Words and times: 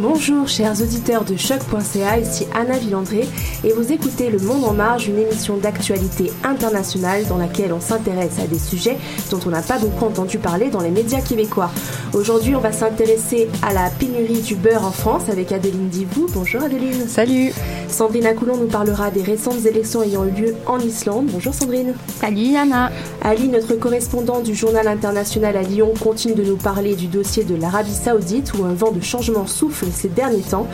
Bonjour 0.00 0.48
chers 0.48 0.80
auditeurs 0.80 1.26
de 1.26 1.36
choc.ca, 1.36 2.18
ici 2.18 2.46
Anna 2.54 2.78
Villandré 2.78 3.28
et 3.64 3.72
vous 3.74 3.92
écoutez 3.92 4.30
Le 4.30 4.38
Monde 4.38 4.64
en 4.64 4.72
Marge, 4.72 5.08
une 5.08 5.18
émission 5.18 5.58
d'actualité 5.58 6.32
internationale 6.42 7.26
dans 7.26 7.36
laquelle 7.36 7.74
on 7.74 7.80
s'intéresse 7.80 8.38
à 8.42 8.46
des 8.46 8.58
sujets 8.58 8.96
dont 9.30 9.40
on 9.44 9.50
n'a 9.50 9.60
pas 9.60 9.78
beaucoup 9.78 10.06
entendu 10.06 10.38
parler 10.38 10.70
dans 10.70 10.80
les 10.80 10.88
médias 10.88 11.20
québécois. 11.20 11.70
Aujourd'hui, 12.14 12.56
on 12.56 12.60
va 12.60 12.72
s'intéresser 12.72 13.50
à 13.60 13.74
la 13.74 13.90
pénurie 13.90 14.40
du 14.40 14.54
beurre 14.54 14.86
en 14.86 14.90
France 14.90 15.28
avec 15.28 15.52
Adeline 15.52 15.88
Divou. 15.88 16.28
Bonjour 16.32 16.62
Adeline. 16.62 17.06
Salut. 17.06 17.52
Sandrine 17.88 18.26
Acoulon 18.26 18.56
nous 18.56 18.68
parlera 18.68 19.10
des 19.10 19.22
récentes 19.22 19.66
élections 19.66 20.02
ayant 20.02 20.24
eu 20.24 20.30
lieu 20.30 20.56
en 20.66 20.78
Islande. 20.78 21.26
Bonjour 21.26 21.52
Sandrine. 21.52 21.92
Salut 22.20 22.56
Anna. 22.56 22.90
Ali, 23.20 23.48
notre 23.48 23.74
correspondant 23.74 24.40
du 24.40 24.54
journal 24.54 24.88
international 24.88 25.58
à 25.58 25.62
Lyon, 25.62 25.92
continue 26.00 26.34
de 26.34 26.44
nous 26.44 26.56
parler 26.56 26.94
du 26.94 27.06
dossier 27.06 27.44
de 27.44 27.54
l'Arabie 27.54 27.92
Saoudite 27.92 28.54
où 28.58 28.64
un 28.64 28.72
vent 28.72 28.92
de 28.92 29.00
changement 29.00 29.46
souffle 29.46 29.89
ces 29.92 30.08
derniers 30.08 30.40
temps. 30.40 30.66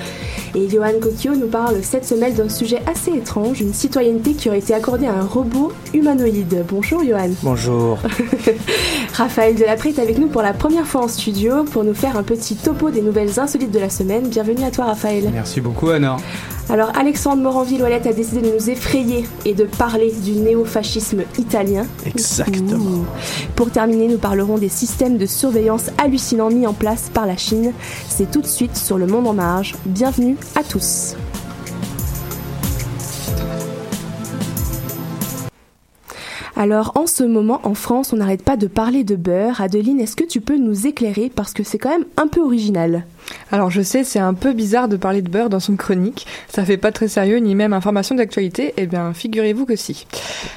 Et 0.55 0.69
Johan 0.69 0.93
Kokio 1.01 1.35
nous 1.35 1.49
parle 1.49 1.83
cette 1.83 2.07
semaine 2.07 2.35
d'un 2.35 2.49
sujet 2.49 2.81
assez 2.87 3.13
étrange, 3.13 3.61
une 3.61 3.75
citoyenneté 3.75 4.33
qui 4.33 4.49
aurait 4.49 4.59
été 4.59 4.75
accordée 4.75 5.07
à 5.07 5.15
un 5.15 5.25
robot 5.25 5.73
humanoïde. 5.93 6.65
Bonjour 6.69 7.05
Johan. 7.05 7.31
Bonjour. 7.43 7.99
Raphaël 9.15 9.55
Delapré 9.55 9.91
est 9.91 9.99
avec 9.99 10.19
nous 10.19 10.29
pour 10.29 10.43
la 10.43 10.53
première 10.53 10.87
fois 10.87 11.03
en 11.03 11.09
studio 11.09 11.65
pour 11.65 11.85
nous 11.85 11.95
faire 11.95 12.17
un 12.17 12.23
petit 12.23 12.57
topo 12.57 12.91
des 12.91 13.03
nouvelles 13.03 13.39
insolites 13.39 13.71
de 13.71 13.79
la 13.79 13.91
semaine. 13.91 14.29
Bienvenue 14.29 14.65
à 14.65 14.71
toi 14.71 14.87
Raphaël. 14.87 15.31
Merci 15.33 15.61
beaucoup 15.61 15.91
Anna. 15.91 16.17
Alors 16.69 16.91
Alexandre 16.97 17.43
Moranville-Ouellette 17.43 18.09
a 18.09 18.13
décidé 18.13 18.43
de 18.43 18.53
nous 18.53 18.71
effrayer 18.71 19.25
et 19.45 19.55
de 19.55 19.65
parler 19.65 20.13
du 20.13 20.33
néofascisme 20.33 21.23
italien. 21.39 21.87
Exactement. 22.05 23.05
Pour 23.55 23.71
terminer, 23.71 24.09
nous 24.09 24.19
parlerons 24.19 24.59
des 24.59 24.69
systèmes 24.69 25.17
de 25.17 25.27
surveillance 25.27 25.91
hallucinants 25.97 26.51
mis 26.51 26.67
en 26.67 26.73
place 26.73 27.09
par 27.15 27.25
la 27.25 27.37
Chine. 27.37 27.73
C'est 28.09 28.33
tout 28.33 28.41
de 28.41 28.47
suite 28.47 28.77
sur 28.77 28.99
le 28.99 29.07
monde 29.07 29.29
en 29.29 29.33
marge. 29.33 29.77
Bienvenue 29.87 30.37
à 30.57 30.65
tous. 30.65 31.15
Alors 36.57 36.93
en 36.97 37.07
ce 37.07 37.23
moment 37.23 37.61
en 37.65 37.75
France, 37.75 38.13
on 38.13 38.17
n'arrête 38.17 38.43
pas 38.43 38.57
de 38.57 38.67
parler 38.67 39.05
de 39.05 39.15
beurre. 39.15 39.61
Adeline, 39.61 40.01
est-ce 40.01 40.17
que 40.17 40.25
tu 40.25 40.41
peux 40.41 40.57
nous 40.57 40.87
éclairer? 40.87 41.31
Parce 41.33 41.53
que 41.53 41.63
c'est 41.63 41.79
quand 41.79 41.91
même 41.91 42.07
un 42.17 42.27
peu 42.27 42.41
original 42.41 43.05
Alors 43.51 43.71
je 43.71 43.83
sais, 43.83 44.05
c'est 44.05 44.19
un 44.19 44.35
peu 44.35 44.53
bizarre 44.53 44.89
de 44.89 44.97
parler 44.97 45.23
de 45.23 45.29
beurre 45.29 45.51
dans 45.51 45.61
son 45.61 45.77
chronique. 45.77 46.27
Ça 46.49 46.65
fait 46.65 46.77
pas 46.77 46.93
très 46.93 47.09
sérieux 47.09 47.39
ni 47.39 47.55
même 47.55 47.73
information 47.73 48.15
d'actualité. 48.15 48.75
Eh 48.77 48.87
bien, 48.87 49.13
figurez-vous 49.15 49.67
que 49.67 49.77
si. 49.77 50.07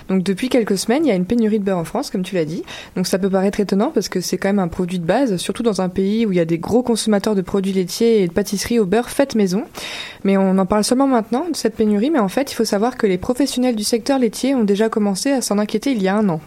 Donc 0.08 0.24
depuis 0.24 0.50
quelques 0.50 0.78
semaines, 0.78 1.06
il 1.06 1.10
y 1.10 1.12
a 1.12 1.16
une 1.16 1.26
pénurie 1.26 1.60
de 1.60 1.64
beurre 1.64 1.78
en 1.78 1.84
France, 1.84 2.10
comme 2.10 2.24
tu 2.24 2.36
l'as 2.36 2.46
dit. 2.46 2.64
Donc 2.96 3.08
ça 3.08 3.20
peut 3.20 3.30
paraître 3.30 3.60
étonnant 3.60 3.92
parce 3.94 4.10
que 4.10 4.22
c'est 4.22 4.38
quand 4.38 4.50
même 4.50 4.60
un 4.60 4.68
produit 4.68 5.00
de 5.00 5.06
base, 5.06 5.38
surtout 5.38 5.64
dans 5.64 5.82
un 5.82 5.90
pays 5.90 6.26
où 6.26 6.32
il 6.32 6.38
y 6.38 6.42
a 6.42 6.46
des 6.46 6.60
gros 6.60 6.84
consommateurs 6.84 7.36
de 7.36 7.42
produits 7.42 7.74
laitiers 7.74 8.22
et 8.22 8.28
de 8.28 8.34
pâtisseries 8.34 8.80
au 8.80 8.86
beurre 8.86 9.10
fait 9.10 9.36
maison. 9.36 9.64
Mais 10.24 10.38
on 10.38 10.58
en 10.58 10.66
parle 10.66 10.84
seulement 10.84 11.08
maintenant 11.08 11.46
de 11.50 11.56
cette 11.56 11.76
pénurie, 11.76 12.10
mais 12.10 12.20
en 12.20 12.30
fait, 12.30 12.52
il 12.52 12.56
faut 12.56 12.66
savoir 12.66 12.98
que 12.98 13.08
les 13.08 13.18
professionnels 13.18 13.76
du 13.76 13.84
secteur 13.84 14.20
laitier 14.20 14.56
ont 14.56 14.64
déjà 14.64 14.90
commencé 14.90 15.32
à 15.32 15.42
s'en 15.42 15.58
inquiéter 15.58 15.92
il 15.92 16.02
y 16.02 16.08
a 16.08 16.16
un 16.16 16.30
an. 16.30 16.42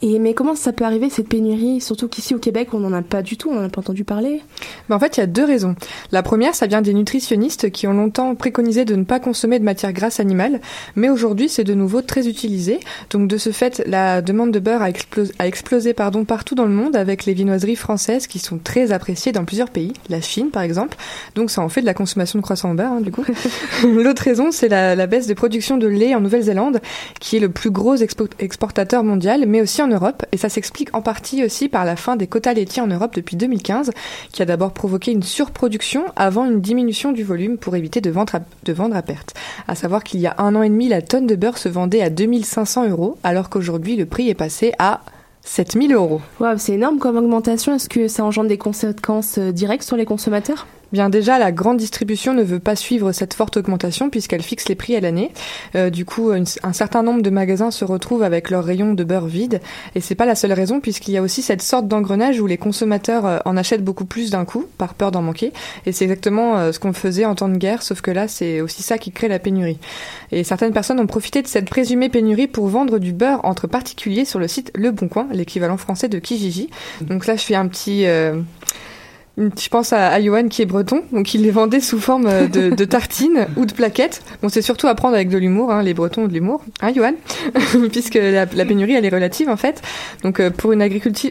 Et 0.00 0.18
mais 0.18 0.34
comment 0.34 0.54
ça 0.56 0.72
peut 0.72 0.84
arriver 0.84 1.10
cette 1.10 1.28
pénurie 1.28 1.80
Surtout 1.80 2.08
qu'ici 2.08 2.34
au 2.34 2.38
Québec, 2.38 2.68
on 2.72 2.80
n'en 2.80 2.92
a 2.92 3.02
pas 3.02 3.22
du 3.22 3.36
tout, 3.36 3.50
on 3.50 3.54
n'en 3.54 3.64
a 3.64 3.68
pas 3.68 3.80
entendu 3.80 4.04
parler? 4.04 4.42
Mais 4.88 4.94
en 4.94 4.98
fait, 4.98 5.16
il 5.16 5.20
y 5.20 5.22
a 5.22 5.26
deux 5.26 5.44
raisons. 5.44 5.74
La 6.10 6.22
première, 6.22 6.54
ça 6.54 6.66
vient 6.66 6.82
des 6.82 6.94
nutritionnistes 6.94 7.70
qui 7.70 7.86
ont 7.86 7.92
longtemps 7.92 8.34
préconisé 8.34 8.84
de 8.84 8.96
ne 8.96 9.04
pas 9.04 9.20
consommer 9.20 9.58
de 9.58 9.64
matière 9.64 9.92
grasse 9.92 10.20
animale, 10.20 10.60
mais 10.96 11.08
aujourd'hui, 11.10 11.48
c'est 11.48 11.64
de 11.64 11.74
nouveau 11.74 12.02
très 12.02 12.28
utilisé. 12.28 12.80
Donc 13.10 13.28
de 13.28 13.36
ce 13.36 13.50
fait, 13.52 13.82
la 13.86 14.22
demande 14.22 14.52
de 14.52 14.58
beurre 14.58 14.82
a 14.82 14.88
explosé, 14.88 15.32
a 15.38 15.46
explosé 15.46 15.92
pardon, 15.94 16.24
partout 16.24 16.54
dans 16.54 16.66
le 16.66 16.72
monde 16.72 16.96
avec 16.96 17.24
les 17.26 17.34
viennoiseries 17.34 17.76
françaises 17.76 18.26
qui 18.26 18.38
sont 18.38 18.58
très 18.58 18.92
appréciées 18.92 19.32
dans 19.32 19.44
plusieurs 19.44 19.70
pays, 19.70 19.92
la 20.08 20.20
Chine 20.20 20.50
par 20.50 20.62
exemple. 20.62 20.96
Donc 21.34 21.50
ça 21.50 21.60
en 21.62 21.68
fait 21.68 21.80
de 21.82 21.86
la 21.86 21.94
consommation 21.94 22.38
de 22.38 22.42
croissants 22.42 22.70
au 22.72 22.74
beurre, 22.74 22.92
hein, 22.92 23.00
du 23.00 23.12
coup. 23.12 23.24
L'autre 23.84 24.22
raison, 24.22 24.50
c'est 24.50 24.68
la, 24.68 24.94
la 24.94 25.06
baisse 25.06 25.26
des 25.26 25.34
productions 25.34 25.76
de 25.76 25.86
lait 25.86 26.14
en 26.14 26.20
Nouvelle-Zélande, 26.20 26.80
qui 27.20 27.36
est 27.36 27.40
le 27.40 27.50
plus 27.50 27.70
gros 27.70 27.96
expo- 27.96 28.30
exportateur 28.38 29.04
mondial, 29.04 29.41
mais 29.46 29.60
aussi 29.60 29.82
en 29.82 29.88
Europe. 29.88 30.24
Et 30.32 30.36
ça 30.36 30.48
s'explique 30.48 30.94
en 30.94 31.02
partie 31.02 31.44
aussi 31.44 31.68
par 31.68 31.84
la 31.84 31.96
fin 31.96 32.16
des 32.16 32.26
quotas 32.26 32.54
laitiers 32.54 32.82
en 32.82 32.86
Europe 32.86 33.14
depuis 33.14 33.36
2015, 33.36 33.90
qui 34.32 34.42
a 34.42 34.44
d'abord 34.44 34.72
provoqué 34.72 35.12
une 35.12 35.22
surproduction 35.22 36.04
avant 36.16 36.44
une 36.44 36.60
diminution 36.60 37.12
du 37.12 37.24
volume 37.24 37.58
pour 37.58 37.76
éviter 37.76 38.00
de 38.00 38.10
vendre 38.10 38.34
à, 38.34 39.02
perte. 39.02 39.34
À 39.68 39.74
savoir 39.74 40.04
qu'il 40.04 40.20
y 40.20 40.26
a 40.26 40.34
un 40.38 40.54
an 40.54 40.62
et 40.62 40.68
demi, 40.68 40.88
la 40.88 41.02
tonne 41.02 41.26
de 41.26 41.36
beurre 41.36 41.58
se 41.58 41.68
vendait 41.68 42.02
à 42.02 42.10
2500 42.10 42.88
euros, 42.88 43.18
alors 43.22 43.50
qu'aujourd'hui, 43.50 43.96
le 43.96 44.06
prix 44.06 44.28
est 44.28 44.34
passé 44.34 44.72
à 44.78 45.00
7000 45.44 45.92
euros. 45.94 46.20
Waouh, 46.40 46.58
c'est 46.58 46.74
énorme 46.74 46.98
comme 46.98 47.16
augmentation. 47.16 47.74
Est-ce 47.74 47.88
que 47.88 48.08
ça 48.08 48.24
engendre 48.24 48.48
des 48.48 48.58
conséquences 48.58 49.38
euh, 49.38 49.50
directes 49.50 49.82
sur 49.82 49.96
les 49.96 50.04
consommateurs? 50.04 50.66
Bien 50.92 51.08
déjà, 51.08 51.38
la 51.38 51.52
grande 51.52 51.78
distribution 51.78 52.34
ne 52.34 52.42
veut 52.42 52.58
pas 52.58 52.76
suivre 52.76 53.12
cette 53.12 53.32
forte 53.32 53.56
augmentation 53.56 54.10
puisqu'elle 54.10 54.42
fixe 54.42 54.68
les 54.68 54.74
prix 54.74 54.94
à 54.94 55.00
l'année. 55.00 55.32
Euh, 55.74 55.88
du 55.88 56.04
coup, 56.04 56.30
un 56.30 56.72
certain 56.74 57.02
nombre 57.02 57.22
de 57.22 57.30
magasins 57.30 57.70
se 57.70 57.86
retrouvent 57.86 58.22
avec 58.22 58.50
leurs 58.50 58.64
rayons 58.64 58.92
de 58.92 59.02
beurre 59.02 59.26
vides 59.26 59.62
et 59.94 60.02
c'est 60.02 60.14
pas 60.14 60.26
la 60.26 60.34
seule 60.34 60.52
raison 60.52 60.80
puisqu'il 60.80 61.12
y 61.12 61.16
a 61.16 61.22
aussi 61.22 61.40
cette 61.40 61.62
sorte 61.62 61.88
d'engrenage 61.88 62.40
où 62.40 62.46
les 62.46 62.58
consommateurs 62.58 63.24
euh, 63.24 63.38
en 63.46 63.56
achètent 63.56 63.84
beaucoup 63.84 64.04
plus 64.04 64.30
d'un 64.30 64.44
coup 64.44 64.66
par 64.76 64.92
peur 64.92 65.12
d'en 65.12 65.22
manquer 65.22 65.52
et 65.86 65.92
c'est 65.92 66.04
exactement 66.04 66.58
euh, 66.58 66.72
ce 66.72 66.78
qu'on 66.78 66.92
faisait 66.92 67.24
en 67.24 67.34
temps 67.34 67.48
de 67.48 67.56
guerre 67.56 67.82
sauf 67.82 68.02
que 68.02 68.10
là 68.10 68.28
c'est 68.28 68.60
aussi 68.60 68.82
ça 68.82 68.98
qui 68.98 69.12
crée 69.12 69.28
la 69.28 69.38
pénurie. 69.38 69.78
Et 70.30 70.44
certaines 70.44 70.74
personnes 70.74 71.00
ont 71.00 71.06
profité 71.06 71.40
de 71.40 71.46
cette 71.46 71.70
présumée 71.70 72.10
pénurie 72.10 72.48
pour 72.48 72.66
vendre 72.68 72.98
du 72.98 73.14
beurre 73.14 73.40
entre 73.44 73.66
particuliers 73.66 74.26
sur 74.26 74.38
le 74.38 74.46
site 74.46 74.70
Le 74.74 74.90
Bon 74.90 75.08
Coin, 75.08 75.26
l'équivalent 75.32 75.78
français 75.78 76.08
de 76.08 76.18
Kijiji. 76.18 76.68
Donc 77.00 77.26
là 77.26 77.36
je 77.36 77.44
fais 77.44 77.54
un 77.54 77.66
petit 77.68 78.04
je 79.38 79.68
pense 79.68 79.94
à, 79.94 80.08
à 80.08 80.20
Johan 80.20 80.48
qui 80.48 80.60
est 80.60 80.66
breton, 80.66 81.02
donc 81.10 81.32
il 81.32 81.42
les 81.42 81.50
vendait 81.50 81.80
sous 81.80 81.98
forme 81.98 82.26
euh, 82.26 82.48
de, 82.48 82.68
de 82.70 82.84
tartines 82.84 83.46
ou 83.56 83.64
de 83.64 83.72
plaquettes. 83.72 84.22
Bon, 84.42 84.50
c'est 84.50 84.60
surtout 84.60 84.88
à 84.88 84.94
prendre 84.94 85.14
avec 85.14 85.30
de 85.30 85.38
l'humour, 85.38 85.72
hein, 85.72 85.82
les 85.82 85.94
bretons 85.94 86.24
ont 86.24 86.28
de 86.28 86.34
l'humour, 86.34 86.62
hein 86.82 86.92
Johan 86.94 87.14
Puisque 87.92 88.16
la, 88.16 88.44
la, 88.44 88.64
pénurie, 88.66 88.92
elle 88.92 89.06
est 89.06 89.10
relative 89.10 89.48
en 89.48 89.56
fait. 89.56 89.80
Donc 90.22 90.38
euh, 90.38 90.50
pour 90.50 90.72
une, 90.72 90.86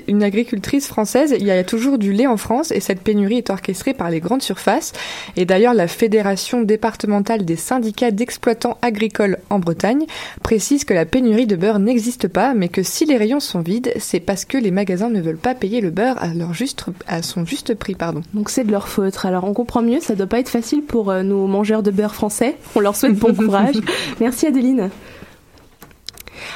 une 0.08 0.24
agricultrice 0.24 0.88
française, 0.88 1.36
il 1.38 1.46
y 1.46 1.52
a 1.52 1.64
toujours 1.64 2.00
du 2.00 2.12
lait 2.12 2.26
en 2.26 2.38
France 2.38 2.72
et 2.72 2.80
cette 2.80 3.02
pénurie 3.02 3.38
est 3.38 3.52
orchestrée 3.52 3.94
par 3.94 4.10
les 4.10 4.20
grandes 4.20 4.42
surfaces. 4.42 4.94
Et 5.38 5.46
d'ailleurs, 5.46 5.76
la 5.76 5.88
Fédération 5.88 6.64
départementale 6.64 7.46
des 7.46 7.56
syndicats 7.56 8.12
d'exploitants 8.12 8.78
agricoles 8.82 9.38
en 9.52 9.60
Bretagne 9.60 10.06
précise 10.42 10.86
que 10.86 10.94
la 10.96 11.06
pénurie 11.06 11.46
de 11.46 11.56
beurre 11.56 11.80
n'existe 11.80 12.28
pas, 12.28 12.56
mais 12.56 12.70
que 12.70 12.82
si 12.82 13.06
les 13.06 13.18
rayons 13.18 13.40
sont 13.40 13.62
vides, 13.62 13.94
c'est 14.00 14.20
parce 14.20 14.46
que 14.46 14.58
les 14.58 14.72
magasins 14.72 15.10
ne 15.10 15.22
veulent 15.22 15.38
pas 15.38 15.54
payer 15.54 15.82
le 15.82 15.92
beurre 15.92 16.22
à, 16.22 16.34
leur 16.34 16.54
juste, 16.56 16.86
à 17.08 17.22
son 17.22 17.46
juste 17.46 17.76
prix 17.76 17.96
pardon. 18.02 18.24
Donc 18.34 18.50
c'est 18.50 18.64
de 18.64 18.72
leur 18.72 18.88
faute. 18.88 19.24
Alors 19.26 19.44
on 19.44 19.54
comprend 19.54 19.84
mieux, 19.84 20.00
ça 20.00 20.16
doit 20.16 20.26
pas 20.26 20.40
être 20.40 20.50
facile 20.50 20.82
pour 20.82 21.12
euh, 21.12 21.22
nos 21.22 21.46
mangeurs 21.46 21.84
de 21.84 21.92
beurre 21.92 22.16
français. 22.16 22.58
On 22.76 22.80
leur 22.80 22.96
souhaite 22.96 23.14
bon 23.14 23.32
courage. 23.46 23.76
Merci 24.20 24.48
Adeline. 24.48 24.90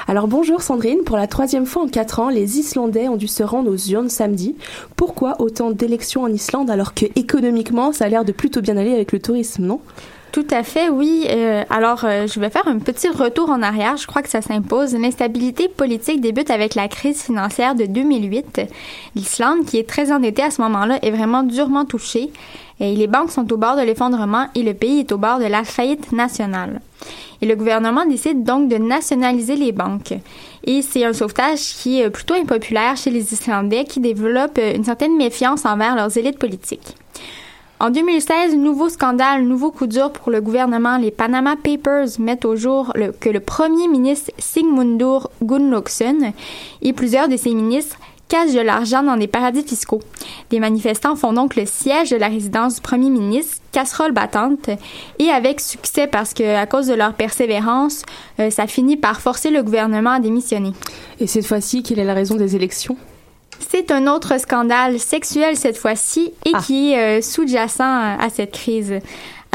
Alors 0.08 0.28
bonjour 0.28 0.64
Sandrine, 0.64 1.04
pour 1.06 1.18
la 1.18 1.28
troisième 1.28 1.68
fois 1.68 1.84
en 1.84 1.88
quatre 1.88 2.20
ans, 2.20 2.30
les 2.30 2.58
Islandais 2.58 3.08
ont 3.10 3.16
dû 3.16 3.28
se 3.28 3.44
rendre 3.44 3.72
aux 3.72 3.78
urnes 3.78 4.10
samedi. 4.10 4.56
Pourquoi 4.96 5.40
autant 5.40 5.70
d'élections 5.70 6.24
en 6.24 6.30
Islande 6.30 6.72
alors 6.72 6.96
que 6.96 7.06
économiquement 7.16 7.94
ça 7.94 8.06
a 8.06 8.10
l'air 8.10 8.26
de 8.26 8.32
plutôt 8.32 8.62
bien 8.62 8.76
aller 8.76 8.94
avec 8.94 9.12
le 9.12 9.20
tourisme, 9.20 9.66
non? 9.66 9.82
Tout 10.36 10.48
à 10.52 10.64
fait, 10.64 10.90
oui. 10.90 11.26
Euh, 11.30 11.64
alors, 11.70 12.04
euh, 12.04 12.28
je 12.28 12.42
vais 12.42 12.50
faire 12.50 12.68
un 12.68 12.80
petit 12.80 13.08
retour 13.08 13.50
en 13.50 13.62
arrière. 13.62 13.96
Je 13.96 14.06
crois 14.06 14.22
que 14.22 14.28
ça 14.28 14.42
s'impose. 14.42 14.94
L'instabilité 14.94 15.70
politique 15.70 16.20
débute 16.20 16.52
avec 16.52 16.76
la 16.76 16.90
crise 16.90 17.24
financière 17.24 17.74
de 17.74 17.86
2008. 17.86 18.60
L'Islande, 19.16 19.64
qui 19.66 19.78
est 19.78 19.88
très 19.88 20.12
endettée 20.12 20.44
à 20.44 20.52
ce 20.52 20.62
moment-là, 20.64 21.00
est 21.04 21.12
vraiment 21.12 21.44
durement 21.44 21.86
touchée. 21.86 22.34
Et 22.82 22.98
les 22.98 23.08
banques 23.08 23.32
sont 23.32 23.50
au 23.54 23.56
bord 23.56 23.78
de 23.78 23.82
l'effondrement 23.84 24.48
et 24.56 24.64
le 24.64 24.74
pays 24.74 25.00
est 25.00 25.14
au 25.14 25.18
bord 25.18 25.40
de 25.40 25.46
la 25.46 25.64
faillite 25.64 26.12
nationale. 26.12 26.82
Et 27.42 27.46
le 27.46 27.56
gouvernement 27.56 28.06
décide 28.06 28.44
donc 28.44 28.68
de 28.68 28.76
nationaliser 28.76 29.56
les 29.56 29.72
banques. 29.72 30.16
Et 30.66 30.82
c'est 30.82 31.06
un 31.06 31.14
sauvetage 31.14 31.76
qui 31.78 32.02
est 32.02 32.10
plutôt 32.10 32.34
impopulaire 32.34 32.98
chez 32.98 33.10
les 33.10 33.32
Islandais 33.32 33.86
qui 33.86 34.02
développent 34.02 34.60
une 34.60 34.84
certaine 34.84 35.16
méfiance 35.16 35.66
envers 35.66 35.96
leurs 35.96 36.18
élites 36.18 36.40
politiques. 36.40 36.98
En 37.82 37.90
2016, 37.90 38.56
nouveau 38.56 38.88
scandale, 38.88 39.44
nouveau 39.44 39.70
coup 39.70 39.86
dur 39.86 40.10
pour 40.12 40.32
le 40.32 40.40
gouvernement. 40.40 40.98
Les 40.98 41.12
Panama 41.12 41.58
Papers 41.58 42.08
mettent 42.20 42.46
au 42.46 42.56
jour 42.56 42.94
que 43.20 43.30
le 43.30 43.42
premier 43.42 43.90
ministre 43.90 44.32
Sigmundur 44.38 45.30
Gunnlaugsson 45.44 46.32
et 46.82 46.94
plusieurs 46.94 47.28
de 47.28 47.36
ses 47.36 47.54
ministres 47.54 47.98
cachent 48.30 48.54
de 48.54 48.62
l'argent 48.62 49.04
dans 49.04 49.18
des 49.18 49.28
paradis 49.28 49.62
fiscaux. 49.62 50.00
Des 50.52 50.62
manifestants 50.62 51.18
font 51.18 51.34
donc 51.34 51.58
le 51.58 51.66
siège 51.66 52.12
de 52.12 52.16
la 52.16 52.30
résidence 52.30 52.76
du 52.76 52.82
premier 52.82 53.10
ministre, 53.10 53.58
casserole 53.74 54.14
battante, 54.14 54.70
et 55.20 55.30
avec 55.30 55.60
succès 55.60 56.08
parce 56.08 56.34
que 56.34 56.56
à 56.56 56.66
cause 56.68 56.88
de 56.88 56.94
leur 56.94 57.14
persévérance, 57.14 58.04
euh, 58.40 58.50
ça 58.50 58.68
finit 58.68 58.98
par 58.98 59.20
forcer 59.20 59.52
le 59.52 59.64
gouvernement 59.64 60.12
à 60.12 60.20
démissionner. 60.22 60.72
Et 61.20 61.28
cette 61.28 61.46
fois-ci, 61.46 61.84
quelle 61.84 62.00
est 62.00 62.06
la 62.06 62.14
raison 62.14 62.36
des 62.36 62.56
élections? 62.56 62.96
C'est 63.60 63.92
un 63.92 64.08
autre 64.08 64.40
scandale 64.40 65.00
sexuel 65.00 65.56
cette 65.56 65.78
fois-ci 65.78 66.34
et 66.46 66.52
ah. 66.54 66.60
qui 66.66 66.92
est 66.94 67.20
euh, 67.20 67.22
sous-jacent 67.22 68.18
à 68.20 68.30
cette 68.30 68.52
crise. 68.52 69.00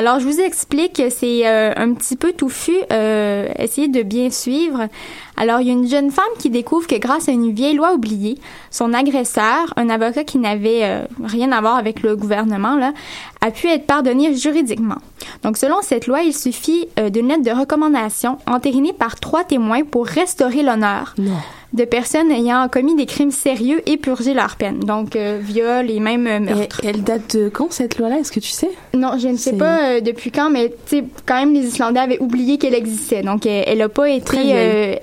Alors, 0.00 0.18
je 0.18 0.24
vous 0.24 0.40
explique, 0.40 1.02
c'est 1.10 1.46
euh, 1.46 1.74
un 1.76 1.92
petit 1.92 2.16
peu 2.16 2.32
touffu, 2.32 2.72
euh, 2.90 3.50
essayez 3.58 3.86
de 3.86 4.02
bien 4.02 4.30
suivre. 4.30 4.88
Alors, 5.36 5.60
il 5.60 5.66
y 5.66 5.70
a 5.70 5.74
une 5.74 5.86
jeune 5.86 6.10
femme 6.10 6.24
qui 6.38 6.48
découvre 6.48 6.86
que 6.86 6.96
grâce 6.96 7.28
à 7.28 7.32
une 7.32 7.52
vieille 7.52 7.74
loi 7.74 7.92
oubliée, 7.92 8.38
son 8.70 8.94
agresseur, 8.94 9.74
un 9.76 9.90
avocat 9.90 10.24
qui 10.24 10.38
n'avait 10.38 10.84
euh, 10.84 11.02
rien 11.22 11.52
à 11.52 11.60
voir 11.60 11.76
avec 11.76 12.00
le 12.00 12.16
gouvernement, 12.16 12.76
là, 12.76 12.94
a 13.42 13.50
pu 13.50 13.66
être 13.66 13.84
pardonné 13.84 14.34
juridiquement. 14.34 15.02
Donc, 15.42 15.58
selon 15.58 15.82
cette 15.82 16.06
loi, 16.06 16.22
il 16.22 16.34
suffit 16.34 16.88
d'une 17.10 17.28
lettre 17.28 17.42
de 17.42 17.50
recommandation 17.50 18.38
entérinée 18.46 18.94
par 18.94 19.20
trois 19.20 19.44
témoins 19.44 19.84
pour 19.84 20.06
restaurer 20.06 20.62
l'honneur. 20.62 21.12
Non 21.18 21.36
de 21.72 21.84
personnes 21.84 22.30
ayant 22.32 22.68
commis 22.68 22.96
des 22.96 23.06
crimes 23.06 23.30
sérieux 23.30 23.80
et 23.86 23.96
purgé 23.96 24.34
leur 24.34 24.56
peine. 24.56 24.80
Donc, 24.80 25.14
euh, 25.14 25.38
viol 25.40 25.90
et 25.90 26.00
même 26.00 26.26
euh, 26.26 26.40
meurtre. 26.40 26.80
Et 26.82 26.88
elle 26.88 27.02
date 27.02 27.36
de 27.36 27.48
quand, 27.48 27.72
cette 27.72 27.98
loi-là? 27.98 28.18
Est-ce 28.18 28.32
que 28.32 28.40
tu 28.40 28.50
sais? 28.50 28.70
Non, 28.94 29.18
je 29.18 29.28
ne 29.28 29.36
sais 29.36 29.52
pas 29.52 29.84
euh, 29.84 30.00
depuis 30.00 30.32
quand, 30.32 30.50
mais 30.50 30.70
tu 30.86 30.98
sais, 30.98 31.04
quand 31.26 31.36
même, 31.36 31.54
les 31.54 31.66
Islandais 31.66 32.00
avaient 32.00 32.20
oublié 32.20 32.58
qu'elle 32.58 32.74
existait. 32.74 33.22
Donc, 33.22 33.46
elle 33.46 33.78
n'a 33.78 33.88
pas 33.88 34.08
été... 34.08 34.98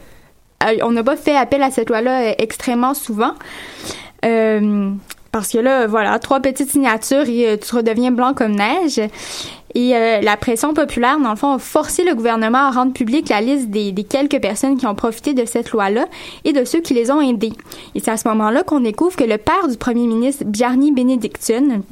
on 0.84 0.92
n'a 0.92 1.04
pas 1.04 1.16
fait 1.16 1.36
appel 1.36 1.64
à 1.64 1.72
cette 1.72 1.90
loi-là 1.90 2.40
extrêmement 2.42 2.94
souvent. 2.94 3.34
parce 4.22 5.50
que 5.50 5.60
là, 5.60 5.88
voilà, 5.88 6.20
trois 6.20 6.42
petites 6.42 6.72
signatures 6.72 7.30
et 7.30 7.58
tu 7.60 7.76
redeviens 7.76 8.12
blanc 8.12 8.34
comme 8.34 8.56
neige. 8.56 9.00
Et 9.76 9.96
euh, 9.96 10.22
la 10.22 10.38
pression 10.38 10.74
populaire, 10.74 11.20
dans 11.20 11.32
le 11.32 11.36
fond, 11.36 11.54
a 11.54 11.60
forcé 11.60 12.04
le 12.04 12.16
gouvernement 12.16 12.68
à 12.68 12.72
rendre 12.72 12.94
publique 12.94 13.30
la 13.30 13.42
liste 13.42 13.70
des, 13.70 13.94
quelques 14.10 14.42
personnes 14.42 14.78
qui 14.78 14.88
ont 14.88 14.96
profité 14.96 15.34
de 15.34 15.46
cette 15.46 15.72
loi-là 15.72 16.08
et 16.46 16.54
de 16.54 16.64
ceux 16.64 16.80
qui 16.80 16.94
les 16.94 17.12
ont 17.12 17.22
aidés. 17.22 17.54
Et 17.94 18.00
c'est 18.00 18.12
à 18.12 18.18
ce 18.18 18.28
moment-là 18.30 18.64
qu'on 18.64 18.80
découvre 18.80 19.16
que 19.16 19.24
le 19.24 19.38
père 19.38 19.68
du 19.68 19.78
premier 19.78 20.08
ministre, 20.08 20.46
Bjarni 20.46 20.92
Benedictson, 20.92 21.84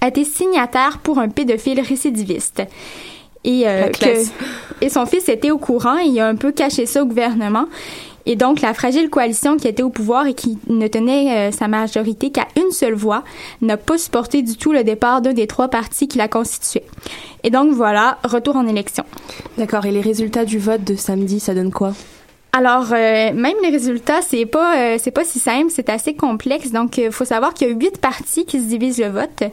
a 0.00 0.08
été 0.08 0.24
signataire 0.24 0.98
pour 1.02 1.18
un 1.18 1.28
pédophile 1.28 1.80
récidiviste. 1.80 2.62
Et, 3.44 3.68
euh, 3.68 3.88
et 4.80 4.88
son 4.88 5.06
fils 5.06 5.28
était 5.28 5.50
au 5.50 5.58
courant 5.58 5.98
et 5.98 6.06
il 6.06 6.20
a 6.20 6.26
un 6.26 6.34
peu 6.34 6.50
caché 6.50 6.86
ça 6.86 7.02
au 7.02 7.06
gouvernement. 7.06 7.66
Et 8.26 8.36
donc, 8.36 8.60
la 8.60 8.74
fragile 8.74 9.08
coalition 9.08 9.56
qui 9.56 9.68
était 9.68 9.82
au 9.82 9.90
pouvoir 9.90 10.26
et 10.26 10.34
qui 10.34 10.58
ne 10.68 10.86
tenait 10.86 11.48
euh, 11.48 11.50
sa 11.50 11.68
majorité 11.68 12.30
qu'à 12.30 12.46
une 12.56 12.70
seule 12.72 12.94
voix 12.94 13.24
n'a 13.62 13.76
pas 13.76 13.96
supporté 13.98 14.42
du 14.42 14.56
tout 14.56 14.72
le 14.72 14.84
départ 14.84 15.22
d'un 15.22 15.32
des 15.32 15.46
trois 15.46 15.68
partis 15.68 16.08
qui 16.08 16.18
la 16.18 16.28
constituaient. 16.28 16.84
Et 17.42 17.50
donc, 17.50 17.72
voilà, 17.72 18.18
retour 18.24 18.56
en 18.56 18.66
élection. 18.66 19.04
D'accord. 19.56 19.86
Et 19.86 19.90
les 19.90 20.02
résultats 20.02 20.44
du 20.44 20.58
vote 20.58 20.84
de 20.84 20.94
samedi, 20.94 21.40
ça 21.40 21.54
donne 21.54 21.72
quoi? 21.72 21.94
Alors, 22.52 22.92
euh, 22.92 23.32
même 23.34 23.56
les 23.62 23.68
résultats, 23.68 24.22
c'est 24.22 24.46
pas 24.46 24.76
euh, 24.76 24.96
c'est 24.98 25.10
pas 25.10 25.24
si 25.24 25.38
simple, 25.38 25.70
c'est 25.70 25.90
assez 25.90 26.14
complexe. 26.14 26.72
Donc, 26.72 26.96
il 26.98 27.12
faut 27.12 27.26
savoir 27.26 27.54
qu'il 27.54 27.68
y 27.68 27.70
a 27.70 27.74
huit 27.74 27.98
partis 27.98 28.46
qui 28.46 28.58
se 28.60 28.66
divisent 28.66 28.98
le 28.98 29.08
vote 29.08 29.44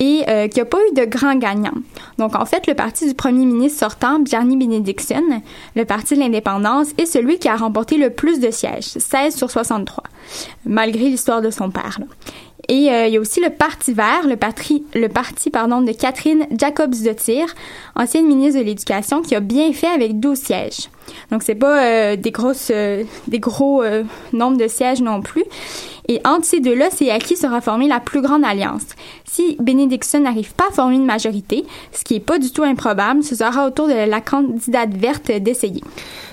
et 0.00 0.24
euh, 0.28 0.48
qu'il 0.48 0.56
n'y 0.56 0.62
a 0.62 0.64
pas 0.64 0.78
eu 0.90 0.94
de 0.94 1.04
grand 1.04 1.36
gagnant. 1.36 1.74
Donc, 2.18 2.34
en 2.34 2.46
fait, 2.46 2.66
le 2.66 2.74
parti 2.74 3.06
du 3.06 3.14
premier 3.14 3.44
ministre 3.44 3.78
sortant, 3.78 4.18
Bjarni 4.18 4.56
Benedictson, 4.56 5.22
le 5.76 5.84
parti 5.84 6.14
de 6.14 6.20
l'indépendance, 6.20 6.88
est 6.98 7.06
celui 7.06 7.38
qui 7.38 7.48
a 7.48 7.56
remporté 7.56 7.98
le 7.98 8.10
plus 8.10 8.40
de 8.40 8.50
sièges, 8.50 8.84
16 8.84 9.36
sur 9.36 9.50
63, 9.50 10.02
malgré 10.64 11.04
l'histoire 11.04 11.42
de 11.42 11.50
son 11.50 11.70
père. 11.70 11.98
Et 12.68 12.90
euh, 12.90 13.06
il 13.06 13.14
y 13.14 13.16
a 13.16 13.20
aussi 13.20 13.40
le 13.40 13.50
Parti 13.50 13.92
vert, 13.92 14.26
le, 14.26 14.36
parti, 14.36 14.84
le 14.94 15.08
parti 15.08 15.50
pardon, 15.50 15.82
de 15.82 15.92
Catherine 15.92 16.46
Jacobs 16.56 16.90
de 16.90 17.14
ancienne 17.96 18.26
ministre 18.26 18.60
de 18.60 18.64
l'Éducation, 18.64 19.22
qui 19.22 19.34
a 19.34 19.40
bien 19.40 19.72
fait 19.72 19.88
avec 19.88 20.20
12 20.20 20.38
sièges. 20.38 20.88
Donc 21.30 21.42
c'est 21.42 21.54
pas 21.54 21.84
euh, 21.84 22.16
des 22.16 22.30
grosses, 22.30 22.70
des 23.28 23.38
gros 23.38 23.82
nombres 24.32 24.58
de 24.58 24.68
sièges 24.68 25.02
non 25.02 25.20
plus. 25.20 25.44
Et 26.08 26.20
entre 26.24 26.44
ces 26.44 26.58
deux-là, 26.58 26.88
c'est 26.90 27.10
à 27.10 27.20
qui 27.20 27.36
sera 27.36 27.60
formée 27.60 27.86
la 27.86 28.00
plus 28.00 28.20
grande 28.20 28.44
alliance. 28.44 28.82
Si 29.24 29.56
Benedictson 29.60 30.18
n'arrive 30.18 30.52
pas 30.54 30.64
à 30.68 30.72
former 30.72 30.96
une 30.96 31.04
majorité, 31.04 31.64
ce 31.92 32.02
qui 32.02 32.16
est 32.16 32.20
pas 32.20 32.40
du 32.40 32.50
tout 32.50 32.64
improbable, 32.64 33.22
ce 33.22 33.36
sera 33.36 33.68
au 33.68 33.70
tour 33.70 33.86
de 33.86 33.92
la 33.92 34.20
candidate 34.20 34.92
verte 34.92 35.30
d'essayer. 35.30 35.84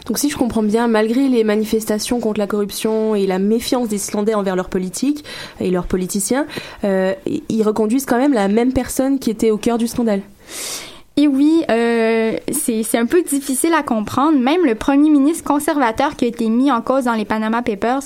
Donc 0.08 0.18
si 0.18 0.30
je 0.32 0.38
comprends 0.38 0.64
bien, 0.64 0.88
malgré 0.88 1.28
les 1.28 1.44
manifestations 1.44 2.20
contre 2.20 2.40
la 2.40 2.48
corruption 2.48 3.14
et 3.14 3.28
la 3.28 3.38
méfiance 3.38 3.90
des 3.90 3.98
Islandais 3.98 4.34
envers 4.34 4.56
leurs 4.56 4.70
politiques 4.70 5.24
et 5.60 5.70
leurs 5.70 5.86
politiciens, 5.86 6.48
euh, 6.84 7.14
ils 7.50 7.62
reconduisent 7.62 8.06
quand 8.06 8.18
même 8.18 8.34
la 8.34 8.48
même 8.48 8.74
personne 8.74 9.20
qui 9.20 9.30
était 9.30 9.52
au 9.52 9.58
cœur 9.58 9.78
du 9.78 9.88
scandale. 9.88 10.22
Et 11.20 11.28
oui, 11.28 11.64
euh, 11.72 12.38
c'est 12.52 12.98
un 12.98 13.08
peu 13.08 13.24
difficile 13.24 13.74
à 13.74 13.82
comprendre. 13.82 14.38
Même 14.38 14.64
le 14.64 14.76
premier 14.76 15.10
ministre 15.10 15.44
conservateur 15.44 16.16
qui 16.16 16.26
a 16.26 16.28
été 16.28 16.48
mis 16.48 16.72
en 16.72 16.82
cause 16.82 17.06
dans 17.06 17.16
les 17.16 17.26
Panama 17.26 17.64
Papers 17.64 18.04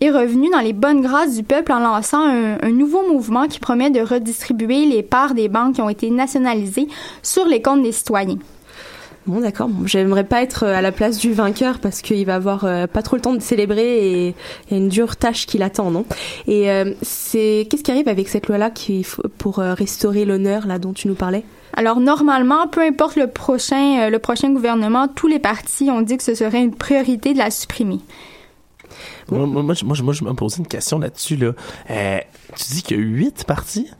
est 0.00 0.10
revenu 0.10 0.48
dans 0.48 0.60
les 0.60 0.72
bonnes 0.72 1.02
grâces 1.02 1.36
du 1.36 1.42
peuple 1.42 1.70
en 1.72 1.80
lançant 1.80 2.22
un, 2.24 2.70
nouveau 2.70 3.06
mouvement 3.06 3.46
qui 3.46 3.60
promet 3.60 3.90
de 3.90 4.00
redistribuer 4.00 4.86
les 4.86 5.02
parts 5.02 5.34
des 5.34 5.48
banques 5.48 5.74
qui 5.74 5.82
ont 5.82 5.90
été 5.90 6.08
nationalisées 6.08 6.88
sur 7.22 7.44
les 7.44 7.60
comptes 7.60 7.82
des 7.82 7.92
citoyens. 7.92 8.38
Bon, 9.26 9.40
d'accord. 9.40 9.68
J'aimerais 9.84 10.24
pas 10.24 10.42
être 10.42 10.64
à 10.64 10.80
la 10.80 10.92
place 10.92 11.18
du 11.18 11.34
vainqueur 11.34 11.78
parce 11.80 12.00
qu'il 12.00 12.24
va 12.24 12.36
avoir 12.36 12.64
euh, 12.64 12.86
pas 12.86 13.02
trop 13.02 13.16
le 13.16 13.22
temps 13.22 13.34
de 13.34 13.42
célébrer 13.42 13.98
et 13.98 14.28
il 14.28 14.70
y 14.70 14.74
a 14.74 14.76
une 14.78 14.88
dure 14.88 15.16
tâche 15.16 15.46
qui 15.46 15.58
l'attend, 15.58 15.90
non? 15.90 16.06
Et 16.46 16.70
euh, 16.70 16.94
c'est 17.02 17.66
qu'est-ce 17.68 17.82
qui 17.82 17.90
arrive 17.90 18.08
avec 18.08 18.28
cette 18.28 18.46
loi-là 18.46 18.70
qui 18.70 19.04
pour 19.36 19.58
euh, 19.58 19.74
restaurer 19.74 20.24
l'honneur 20.24 20.66
là 20.66 20.78
dont 20.78 20.92
tu 20.92 21.08
nous 21.08 21.16
parlais? 21.16 21.44
Alors 21.76 22.00
normalement, 22.00 22.66
peu 22.68 22.80
importe 22.80 23.16
le 23.16 23.26
prochain, 23.28 24.00
euh, 24.06 24.10
le 24.10 24.18
prochain 24.18 24.50
gouvernement, 24.52 25.08
tous 25.08 25.26
les 25.26 25.38
partis 25.38 25.90
ont 25.90 26.00
dit 26.00 26.16
que 26.16 26.22
ce 26.24 26.34
serait 26.34 26.62
une 26.62 26.74
priorité 26.74 27.32
de 27.34 27.38
la 27.38 27.50
supprimer. 27.50 27.98
Moi, 29.30 29.44
moi, 29.46 29.62
moi, 29.62 29.74
je- 29.74 29.84
moi, 29.84 29.94
je- 29.94 30.02
moi, 30.02 30.12
je 30.14 30.24
me 30.24 30.32
posais 30.32 30.58
une 30.58 30.66
question 30.66 30.98
là-dessus. 30.98 31.36
Là. 31.36 31.52
Euh, 31.90 32.18
tu 32.56 32.72
dis 32.72 32.82
qu'il 32.82 32.96
y 32.96 33.00
a 33.00 33.02
huit 33.02 33.44
partis? 33.44 33.90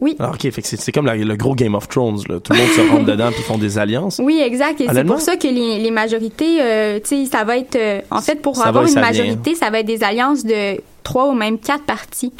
Oui. 0.00 0.16
Alors, 0.18 0.34
OK, 0.34 0.50
fait 0.50 0.60
que 0.62 0.66
c'est 0.68 0.92
comme 0.92 1.06
la- 1.06 1.16
le 1.16 1.36
gros 1.36 1.54
Game 1.54 1.74
of 1.74 1.88
Thrones. 1.88 2.20
Là. 2.28 2.40
Tout 2.40 2.52
le 2.52 2.58
monde 2.58 2.68
se 2.68 2.80
rentre 2.92 3.04
dedans 3.06 3.30
puis 3.32 3.42
font 3.42 3.58
des 3.58 3.78
alliances. 3.78 4.20
Oui, 4.22 4.40
exact. 4.44 4.80
Et 4.80 4.88
c'est 4.92 5.04
pour 5.04 5.20
ça 5.20 5.36
que 5.36 5.46
les, 5.48 5.78
les 5.78 5.90
majorités, 5.90 6.58
euh, 6.60 6.98
tu 7.00 7.24
sais, 7.24 7.26
ça 7.26 7.44
va 7.44 7.56
être, 7.56 7.76
euh, 7.76 8.00
en 8.10 8.20
fait, 8.20 8.42
pour 8.42 8.56
Ça 8.56 8.66
avoir 8.66 8.84
une 8.84 8.90
vient. 8.90 9.00
majorité, 9.00 9.54
ça 9.54 9.70
va 9.70 9.80
être 9.80 9.86
des 9.86 10.02
alliances 10.04 10.44
de 10.44 10.80
trois 11.04 11.28
ou 11.28 11.32
même 11.32 11.58
quatre 11.58 11.84
partis. 11.84 12.32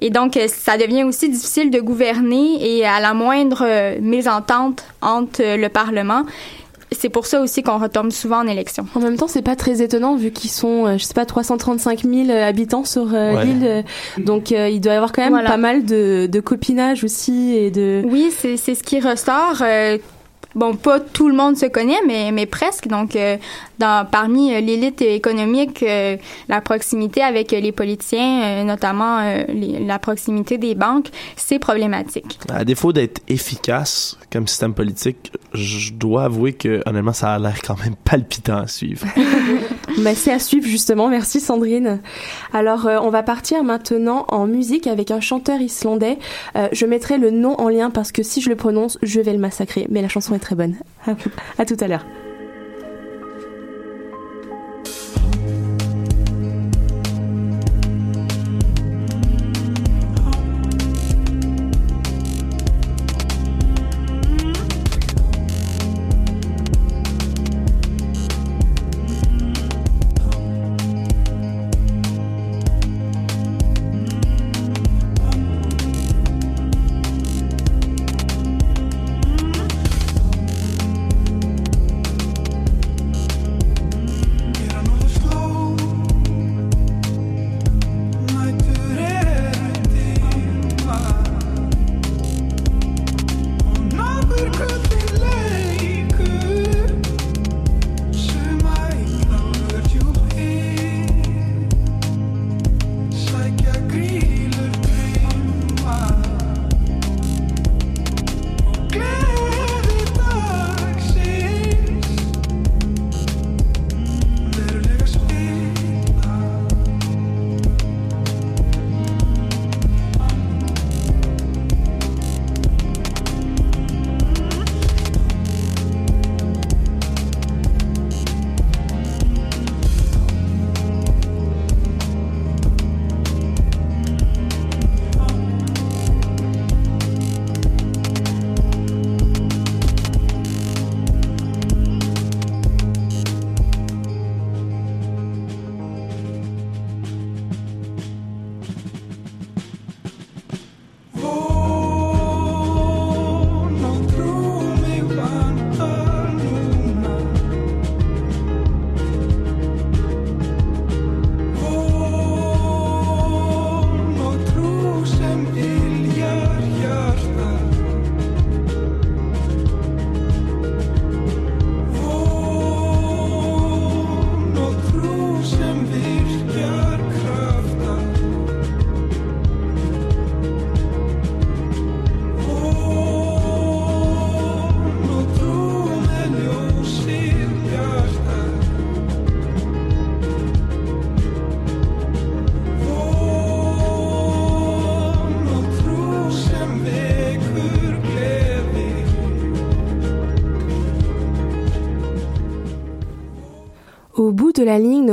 Et 0.00 0.10
donc, 0.10 0.36
euh, 0.36 0.46
ça 0.48 0.76
devient 0.78 1.04
aussi 1.04 1.28
difficile 1.28 1.70
de 1.70 1.80
gouverner 1.80 2.56
et 2.60 2.86
à 2.86 3.00
la 3.00 3.12
moindre 3.14 3.64
euh, 3.66 3.98
mésentente 4.00 4.82
entre 5.02 5.42
euh, 5.42 5.56
le 5.56 5.68
Parlement, 5.68 6.22
c'est 6.92 7.08
pour 7.08 7.26
ça 7.26 7.40
aussi 7.40 7.62
qu'on 7.62 7.78
retombe 7.78 8.10
souvent 8.10 8.38
en 8.38 8.46
élection. 8.48 8.84
En 8.96 9.00
même 9.00 9.16
temps, 9.16 9.28
c'est 9.28 9.42
pas 9.42 9.54
très 9.56 9.80
étonnant 9.80 10.16
vu 10.16 10.32
qu'ils 10.32 10.50
sont, 10.50 10.86
euh, 10.86 10.98
je 10.98 11.04
sais 11.04 11.14
pas, 11.14 11.24
335 11.26 12.02
000 12.02 12.30
habitants 12.30 12.84
sur 12.84 13.14
euh, 13.14 13.34
Ouais. 13.36 13.44
l'île. 13.44 13.84
Donc, 14.18 14.50
euh, 14.50 14.68
il 14.68 14.80
doit 14.80 14.94
y 14.94 14.96
avoir 14.96 15.12
quand 15.12 15.22
même 15.22 15.32
Voilà. 15.34 15.50
pas 15.50 15.56
mal 15.56 15.84
de, 15.84 16.26
de 16.30 16.40
copinage 16.40 17.04
aussi 17.04 17.54
et 17.54 17.70
de. 17.70 18.02
Oui, 18.06 18.32
c'est 18.36 18.56
c'est 18.56 18.74
ce 18.74 18.82
qui 18.82 18.98
ressort. 19.00 19.58
euh, 19.62 19.98
bon, 20.56 20.74
pas 20.74 20.98
tout 20.98 21.28
le 21.28 21.34
monde 21.36 21.56
se 21.56 21.66
connaît, 21.66 22.00
mais, 22.08 22.32
mais 22.32 22.46
presque. 22.46 22.88
Donc, 22.88 23.14
euh, 23.14 23.36
dans, 23.80 24.06
parmi 24.08 24.54
euh, 24.54 24.60
l'élite 24.60 25.02
économique, 25.02 25.82
euh, 25.82 26.16
la 26.48 26.60
proximité 26.60 27.22
avec 27.22 27.52
euh, 27.52 27.58
les 27.60 27.72
politiciens, 27.72 28.42
euh, 28.42 28.64
notamment 28.64 29.20
les- 29.48 29.80
la 29.84 29.98
proximité 29.98 30.56
des 30.58 30.74
banques, 30.76 31.08
c'est 31.36 31.58
problématique. 31.58 32.38
À 32.48 32.64
défaut 32.64 32.92
d'être 32.92 33.20
efficace 33.26 34.16
comme 34.32 34.46
système 34.46 34.74
politique, 34.74 35.32
je 35.54 35.92
dois 35.92 36.24
avouer 36.24 36.52
que, 36.52 36.82
honnêtement, 36.86 37.12
ça 37.12 37.32
a 37.34 37.38
l'air 37.40 37.60
quand 37.66 37.78
même 37.82 37.96
palpitant 38.04 38.58
à 38.58 38.66
suivre. 38.68 39.04
Bah, 39.98 40.14
c'est 40.14 40.32
à 40.32 40.38
suivre 40.38 40.66
justement. 40.68 41.08
Merci 41.08 41.40
Sandrine. 41.40 42.00
Alors, 42.52 42.86
euh, 42.86 42.98
on 43.02 43.10
va 43.10 43.24
partir 43.24 43.64
maintenant 43.64 44.24
en 44.28 44.46
musique 44.46 44.86
avec 44.86 45.10
un 45.10 45.20
chanteur 45.20 45.60
islandais. 45.60 46.16
Euh, 46.56 46.68
je 46.72 46.86
mettrai 46.86 47.18
le 47.18 47.30
nom 47.32 47.60
en 47.60 47.68
lien 47.68 47.90
parce 47.90 48.12
que 48.12 48.22
si 48.22 48.40
je 48.40 48.48
le 48.50 48.54
prononce, 48.56 48.98
je 49.02 49.20
vais 49.20 49.32
le 49.32 49.40
massacrer. 49.40 49.88
Mais 49.90 50.00
la 50.00 50.08
chanson 50.08 50.34
est 50.34 50.38
très 50.38 50.54
bonne. 50.54 50.76
à 51.58 51.64
tout 51.66 51.76
à 51.80 51.88
l'heure. 51.88 52.06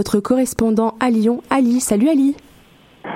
Notre 0.08 0.22
correspondant 0.22 0.94
à 1.02 1.10
Lyon, 1.10 1.42
Ali. 1.50 1.82
Salut 1.82 2.08
Ali. 2.08 2.34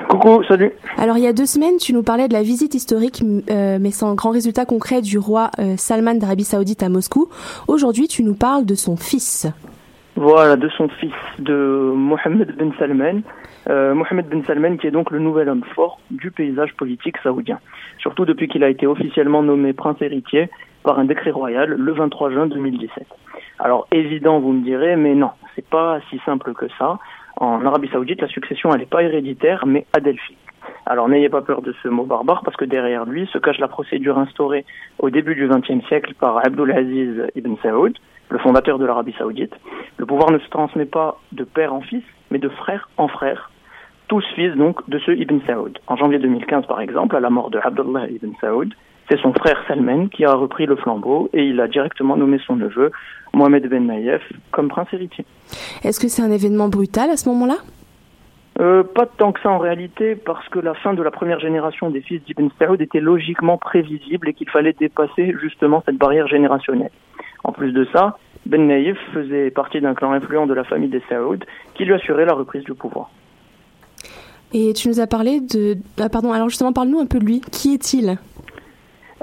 Coucou, 0.10 0.44
salut. 0.44 0.74
Alors 0.98 1.18
il 1.18 1.24
y 1.24 1.28
a 1.28 1.32
deux 1.32 1.46
semaines, 1.46 1.78
tu 1.78 1.94
nous 1.94 2.04
parlais 2.04 2.28
de 2.28 2.34
la 2.34 2.44
visite 2.44 2.76
historique, 2.76 3.24
euh, 3.50 3.78
mais 3.80 3.92
sans 3.92 4.14
grand 4.14 4.32
résultat 4.32 4.66
concret, 4.66 5.02
du 5.02 5.18
roi 5.18 5.52
euh, 5.60 5.76
Salman 5.78 6.16
d'Arabie 6.16 6.44
Saoudite 6.44 6.84
à 6.84 6.90
Moscou. 6.90 7.30
Aujourd'hui, 7.70 8.10
tu 8.10 8.24
nous 8.24 8.34
parles 8.34 8.66
de 8.66 8.76
son 8.76 8.98
fils. 8.98 9.48
Voilà, 10.18 10.58
de 10.58 10.68
son 10.78 10.90
fils, 10.90 11.14
de 11.40 11.94
Mohammed 11.96 12.58
Ben 12.58 12.74
Salman. 12.78 13.22
Euh, 13.70 13.94
Mohammed 13.94 14.28
Ben 14.28 14.44
Salman 14.46 14.78
qui 14.78 14.88
est 14.88 14.92
donc 14.92 15.12
le 15.12 15.20
nouvel 15.20 15.48
homme 15.48 15.64
fort 15.76 16.00
du 16.10 16.32
paysage 16.32 16.74
politique 16.74 17.18
saoudien. 17.22 17.60
Surtout 18.00 18.26
depuis 18.26 18.48
qu'il 18.48 18.64
a 18.64 18.70
été 18.70 18.88
officiellement 18.88 19.44
nommé 19.44 19.74
prince 19.74 20.02
héritier 20.02 20.50
par 20.84 20.98
un 20.98 21.06
décret 21.06 21.32
royal 21.32 21.70
le 21.70 21.92
23 21.92 22.32
juin 22.32 22.48
2017. 22.48 23.06
Alors 23.60 23.88
évident, 23.92 24.40
vous 24.40 24.54
me 24.54 24.64
direz, 24.64 24.96
mais 24.96 25.14
non, 25.14 25.32
c'est 25.56 25.68
pas 25.68 26.00
si 26.10 26.20
simple 26.26 26.54
que 26.54 26.66
ça. 26.80 26.98
En 27.38 27.64
Arabie 27.66 27.90
Saoudite, 27.90 28.22
la 28.22 28.28
succession, 28.28 28.74
n'est 28.76 28.86
pas 28.86 29.04
héréditaire, 29.04 29.66
mais 29.66 29.86
adelphique. 29.94 30.38
Alors 30.86 31.08
n'ayez 31.08 31.30
pas 31.30 31.42
peur 31.42 31.62
de 31.62 31.74
ce 31.84 31.88
mot 31.88 32.04
barbare, 32.04 32.42
parce 32.44 32.58
que 32.58 32.66
derrière 32.66 33.06
lui 33.06 33.28
se 33.28 33.38
cache 33.38 33.60
la 33.60 33.68
procédure 33.68 34.18
instaurée 34.18 34.66
au 35.00 35.10
début 35.10 35.36
du 35.36 35.48
XXe 35.48 35.86
siècle 35.88 36.16
par 36.20 36.44
Abdulaziz 36.46 37.28
ibn 37.36 37.54
Saoud, 37.62 37.98
le 38.30 38.40
fondateur 38.40 38.80
de 38.80 38.86
l'Arabie 38.86 39.14
Saoudite. 39.18 39.54
Le 39.98 40.06
pouvoir 40.06 40.32
ne 40.32 40.40
se 40.40 40.50
transmet 40.50 40.86
pas 40.86 41.20
de 41.32 41.44
père 41.44 41.74
en 41.74 41.82
fils, 41.82 42.04
mais 42.32 42.40
de 42.40 42.50
frère 42.50 42.90
en 42.98 43.08
frère, 43.08 43.51
tous 44.12 44.26
fils 44.36 44.54
donc 44.58 44.78
de 44.90 45.00
ce 45.00 45.12
Ibn 45.12 45.40
Saoud. 45.48 45.80
En 45.88 45.96
janvier 45.96 46.20
2015, 46.20 46.66
par 46.66 46.82
exemple, 46.82 47.16
à 47.16 47.22
la 47.22 47.30
mort 47.30 47.50
de 47.50 47.60
Abdullah 47.64 48.10
ibn 48.10 48.32
Saoud, 48.42 48.74
C'est 49.10 49.18
son 49.22 49.34
frère 49.34 49.58
Salman 49.70 50.08
qui 50.08 50.26
a 50.26 50.34
repris 50.34 50.66
le 50.66 50.76
flambeau 50.76 51.30
et 51.32 51.46
il 51.46 51.62
a 51.62 51.70
directement 51.70 52.18
nommé 52.18 52.38
son 52.46 52.58
neveu, 52.58 52.92
Mohamed 53.34 53.70
Ben 53.70 53.88
Naïef, 53.88 54.22
comme 54.52 54.68
prince 54.68 54.90
héritier. 54.92 55.26
Est-ce 55.86 55.98
que 56.02 56.10
c'est 56.10 56.22
un 56.22 56.32
événement 56.32 56.68
brutal 56.68 57.10
à 57.10 57.16
ce 57.16 57.30
moment-là? 57.30 57.56
Euh, 58.60 58.84
pas 58.84 59.06
tant 59.06 59.32
que 59.32 59.40
ça 59.40 59.50
en 59.50 59.60
réalité, 59.60 60.16
parce 60.16 60.48
que 60.50 60.60
la 60.60 60.74
fin 60.74 60.94
de 60.94 61.02
la 61.02 61.12
première 61.12 61.40
génération 61.40 61.90
des 61.90 62.02
fils 62.02 62.22
d'Ibn 62.26 62.50
Saoud 62.60 62.82
était 62.82 63.00
logiquement 63.00 63.58
prévisible 63.58 64.28
et 64.28 64.34
qu'il 64.34 64.50
fallait 64.50 64.76
dépasser 64.78 65.34
justement 65.42 65.84
cette 65.86 65.98
barrière 65.98 66.28
générationnelle. 66.28 66.92
En 67.46 67.54
plus 67.54 67.72
de 67.72 67.88
ça, 67.94 68.18
Ben 68.46 68.68
Naïf 68.68 68.98
faisait 69.14 69.52
partie 69.52 69.80
d'un 69.80 69.94
clan 69.94 70.12
influent 70.12 70.48
de 70.48 70.54
la 70.54 70.66
famille 70.66 70.90
des 70.90 71.02
Saoud 71.08 71.46
qui 71.76 71.86
lui 71.86 71.94
assurait 71.94 72.26
la 72.26 72.34
reprise 72.34 72.66
du 72.66 72.74
pouvoir. 72.74 73.10
Et 74.54 74.74
tu 74.74 74.90
nous 74.90 75.00
as 75.00 75.08
parlé 75.08 75.40
de... 75.40 75.78
Ah, 76.00 76.10
pardon, 76.10 76.32
alors 76.34 76.50
justement, 76.50 76.74
parle-nous 76.74 77.00
un 77.00 77.06
peu 77.06 77.20
de 77.20 77.26
lui. 77.26 77.42
Qui 77.52 77.74
est-il? 77.74 78.18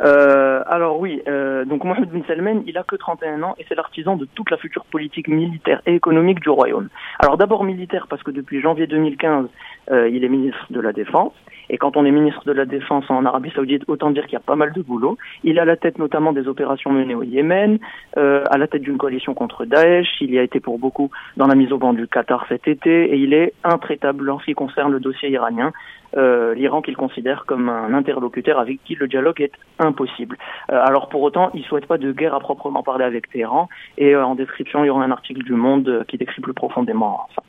Euh, 0.04 0.62
alors 0.66 1.00
oui, 1.00 1.22
euh, 1.26 1.64
donc 1.64 1.84
Mohamed 1.84 2.10
bin 2.10 2.22
Salman, 2.26 2.62
il 2.66 2.78
a 2.78 2.84
que 2.84 2.96
31 2.96 3.42
ans 3.42 3.54
et 3.58 3.64
c'est 3.68 3.74
l'artisan 3.74 4.16
de 4.16 4.26
toute 4.34 4.50
la 4.50 4.56
future 4.56 4.84
politique 4.84 5.28
militaire 5.28 5.82
et 5.86 5.94
économique 5.94 6.40
du 6.40 6.50
royaume. 6.50 6.88
Alors 7.18 7.36
d'abord 7.36 7.64
militaire 7.64 8.06
parce 8.08 8.22
que 8.22 8.30
depuis 8.30 8.60
janvier 8.60 8.86
2015, 8.86 9.48
euh, 9.90 10.08
il 10.08 10.24
est 10.24 10.28
ministre 10.28 10.66
de 10.70 10.80
la 10.80 10.92
Défense. 10.92 11.32
Et 11.70 11.76
quand 11.76 11.96
on 11.96 12.04
est 12.04 12.10
ministre 12.10 12.44
de 12.46 12.52
la 12.52 12.64
Défense 12.64 13.04
en 13.10 13.24
Arabie 13.26 13.50
Saoudite, 13.54 13.82
autant 13.88 14.10
dire 14.10 14.24
qu'il 14.24 14.34
y 14.34 14.36
a 14.36 14.40
pas 14.40 14.56
mal 14.56 14.72
de 14.72 14.80
boulot. 14.80 15.18
Il 15.44 15.58
a 15.58 15.64
la 15.64 15.76
tête 15.76 15.98
notamment 15.98 16.32
des 16.32 16.48
opérations 16.48 16.90
menées 16.90 17.14
au 17.14 17.22
Yémen, 17.22 17.78
euh, 18.16 18.42
à 18.50 18.56
la 18.56 18.66
tête 18.66 18.82
d'une 18.82 18.96
coalition 18.96 19.34
contre 19.34 19.66
Daesh. 19.66 20.08
Il 20.20 20.30
y 20.30 20.38
a 20.38 20.42
été 20.42 20.60
pour 20.60 20.78
beaucoup 20.78 21.10
dans 21.36 21.46
la 21.46 21.54
mise 21.54 21.72
au 21.72 21.78
banc 21.78 21.92
du 21.92 22.06
Qatar 22.06 22.46
cet 22.48 22.68
été 22.68 23.12
et 23.12 23.16
il 23.16 23.34
est 23.34 23.52
intraitable 23.64 24.30
en 24.30 24.38
ce 24.38 24.46
qui 24.46 24.54
concerne 24.54 24.92
le 24.92 25.00
dossier 25.00 25.28
iranien. 25.30 25.72
Euh, 26.16 26.54
l'Iran 26.54 26.80
qu'il 26.80 26.96
considère 26.96 27.44
comme 27.46 27.68
un 27.68 27.92
interlocuteur 27.92 28.58
avec 28.58 28.82
qui 28.84 28.94
le 28.94 29.08
dialogue 29.08 29.40
est 29.40 29.52
impossible. 29.78 30.38
Euh, 30.70 30.80
alors 30.82 31.08
pour 31.08 31.22
autant, 31.22 31.50
il 31.54 31.64
souhaite 31.64 31.86
pas 31.86 31.98
de 31.98 32.12
guerre 32.12 32.34
à 32.34 32.40
proprement 32.40 32.82
parler 32.82 33.04
avec 33.04 33.30
Téhéran. 33.30 33.68
Et 33.98 34.14
euh, 34.14 34.24
en 34.24 34.34
description, 34.34 34.84
il 34.84 34.86
y 34.86 34.90
aura 34.90 35.04
un 35.04 35.10
article 35.10 35.42
du 35.42 35.52
Monde 35.52 36.04
qui 36.08 36.16
décrit 36.16 36.40
plus 36.40 36.54
profondément 36.54 37.28
ça. 37.34 37.42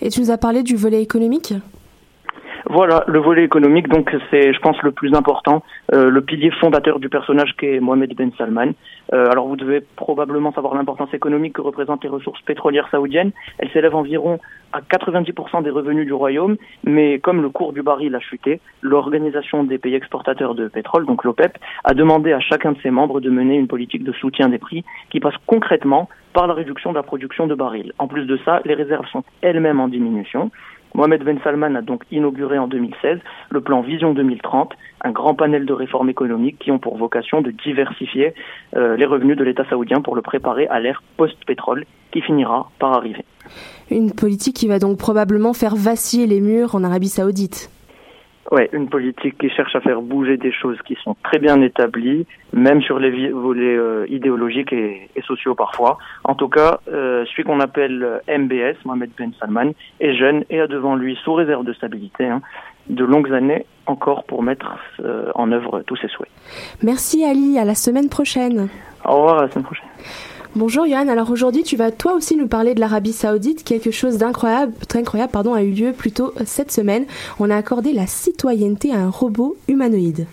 Et 0.00 0.10
tu 0.10 0.20
nous 0.20 0.30
as 0.30 0.38
parlé 0.38 0.62
du 0.62 0.76
volet 0.76 1.02
économique? 1.02 1.54
Voilà, 2.66 3.04
le 3.06 3.18
volet 3.18 3.44
économique, 3.44 3.88
donc 3.88 4.14
c'est, 4.30 4.52
je 4.52 4.58
pense, 4.60 4.80
le 4.82 4.92
plus 4.92 5.14
important, 5.14 5.62
euh, 5.92 6.10
le 6.10 6.20
pilier 6.22 6.50
fondateur 6.50 6.98
du 6.98 7.08
personnage 7.08 7.54
qui 7.58 7.66
est 7.66 7.80
Mohamed 7.80 8.14
Ben 8.14 8.30
Salman. 8.38 8.72
Euh, 9.12 9.30
alors 9.30 9.46
vous 9.46 9.56
devez 9.56 9.82
probablement 9.96 10.52
savoir 10.52 10.74
l'importance 10.74 11.12
économique 11.12 11.54
que 11.54 11.60
représentent 11.60 12.02
les 12.04 12.10
ressources 12.10 12.40
pétrolières 12.42 12.88
saoudiennes. 12.90 13.32
Elles 13.58 13.70
s'élèvent 13.70 13.94
environ 13.94 14.38
à 14.72 14.80
90% 14.80 15.62
des 15.62 15.70
revenus 15.70 16.06
du 16.06 16.12
royaume, 16.12 16.56
mais 16.84 17.18
comme 17.18 17.42
le 17.42 17.50
cours 17.50 17.72
du 17.72 17.82
baril 17.82 18.14
a 18.14 18.20
chuté, 18.20 18.60
l'Organisation 18.80 19.64
des 19.64 19.78
pays 19.78 19.94
exportateurs 19.94 20.54
de 20.54 20.68
pétrole, 20.68 21.06
donc 21.06 21.22
l'OPEP, 21.24 21.58
a 21.84 21.94
demandé 21.94 22.32
à 22.32 22.40
chacun 22.40 22.72
de 22.72 22.78
ses 22.82 22.90
membres 22.90 23.20
de 23.20 23.30
mener 23.30 23.56
une 23.56 23.68
politique 23.68 24.04
de 24.04 24.12
soutien 24.12 24.48
des 24.48 24.58
prix 24.58 24.84
qui 25.10 25.20
passe 25.20 25.34
concrètement 25.46 26.08
par 26.32 26.46
la 26.48 26.54
réduction 26.54 26.90
de 26.90 26.96
la 26.96 27.02
production 27.04 27.46
de 27.46 27.54
barils. 27.54 27.92
En 27.98 28.08
plus 28.08 28.26
de 28.26 28.38
ça, 28.44 28.60
les 28.64 28.74
réserves 28.74 29.06
sont 29.06 29.22
elles-mêmes 29.40 29.80
en 29.80 29.88
diminution. 29.88 30.50
Mohamed 30.94 31.24
Ben 31.24 31.38
Salman 31.42 31.74
a 31.74 31.82
donc 31.82 32.04
inauguré 32.12 32.56
en 32.56 32.68
2016 32.68 33.18
le 33.50 33.60
plan 33.60 33.80
Vision 33.82 34.14
2030, 34.14 34.72
un 35.02 35.10
grand 35.10 35.34
panel 35.34 35.66
de 35.66 35.72
réformes 35.72 36.08
économiques 36.08 36.58
qui 36.60 36.70
ont 36.70 36.78
pour 36.78 36.96
vocation 36.96 37.42
de 37.42 37.50
diversifier 37.50 38.32
euh, 38.76 38.96
les 38.96 39.04
revenus 39.04 39.36
de 39.36 39.42
l'État 39.42 39.64
saoudien 39.68 40.00
pour 40.00 40.14
le 40.14 40.22
préparer 40.22 40.68
à 40.68 40.78
l'ère 40.78 41.02
post-pétrole 41.16 41.84
qui 42.12 42.20
finira 42.20 42.70
par 42.78 42.92
arriver. 42.92 43.24
Une 43.90 44.12
politique 44.12 44.56
qui 44.56 44.68
va 44.68 44.78
donc 44.78 44.96
probablement 44.96 45.52
faire 45.52 45.74
vaciller 45.74 46.26
les 46.26 46.40
murs 46.40 46.76
en 46.76 46.84
Arabie 46.84 47.08
saoudite. 47.08 47.70
Ouais, 48.52 48.68
une 48.72 48.88
politique 48.88 49.38
qui 49.38 49.48
cherche 49.48 49.74
à 49.74 49.80
faire 49.80 50.02
bouger 50.02 50.36
des 50.36 50.52
choses 50.52 50.76
qui 50.86 50.96
sont 51.02 51.16
très 51.22 51.38
bien 51.38 51.60
établies, 51.62 52.26
même 52.52 52.82
sur 52.82 52.98
les 52.98 53.30
volets 53.30 53.76
euh, 53.76 54.06
idéologiques 54.08 54.72
et, 54.72 55.08
sociaux 55.26 55.54
parfois. 55.54 55.96
En 56.24 56.34
tout 56.34 56.48
cas, 56.48 56.80
euh, 56.92 57.24
celui 57.30 57.44
qu'on 57.44 57.60
appelle 57.60 58.20
MBS, 58.28 58.76
Mohamed 58.84 59.10
Ben 59.16 59.32
Salman, 59.40 59.72
est 60.00 60.14
jeune 60.14 60.44
et 60.50 60.60
a 60.60 60.66
devant 60.66 60.94
lui, 60.94 61.16
sous 61.24 61.32
réserve 61.32 61.64
de 61.64 61.72
stabilité, 61.72 62.26
hein, 62.26 62.42
de 62.88 63.04
longues 63.04 63.32
années 63.32 63.64
encore 63.86 64.24
pour 64.24 64.42
mettre 64.42 64.76
euh, 65.00 65.30
en 65.34 65.50
œuvre 65.52 65.82
tous 65.86 65.96
ses 65.96 66.08
souhaits. 66.08 66.30
Merci 66.82 67.24
Ali, 67.24 67.58
à 67.58 67.64
la 67.64 67.74
semaine 67.74 68.08
prochaine. 68.08 68.68
Au 69.04 69.16
revoir, 69.16 69.38
à 69.38 69.42
la 69.42 69.50
semaine 69.50 69.64
prochaine. 69.64 69.88
Bonjour 70.56 70.86
Johan, 70.86 71.08
alors 71.08 71.32
aujourd'hui 71.32 71.64
tu 71.64 71.74
vas 71.74 71.90
toi 71.90 72.14
aussi 72.14 72.36
nous 72.36 72.46
parler 72.46 72.76
de 72.76 72.80
l'Arabie 72.80 73.12
Saoudite. 73.12 73.64
Quelque 73.64 73.90
chose 73.90 74.18
d'incroyable, 74.18 74.72
très 74.88 75.00
incroyable, 75.00 75.32
pardon, 75.32 75.52
a 75.52 75.64
eu 75.64 75.72
lieu 75.72 75.92
plus 75.92 76.12
tôt 76.12 76.32
cette 76.46 76.70
semaine. 76.70 77.06
On 77.40 77.50
a 77.50 77.56
accordé 77.56 77.92
la 77.92 78.06
citoyenneté 78.06 78.92
à 78.92 79.00
un 79.00 79.10
robot 79.10 79.56
humanoïde. 79.66 80.28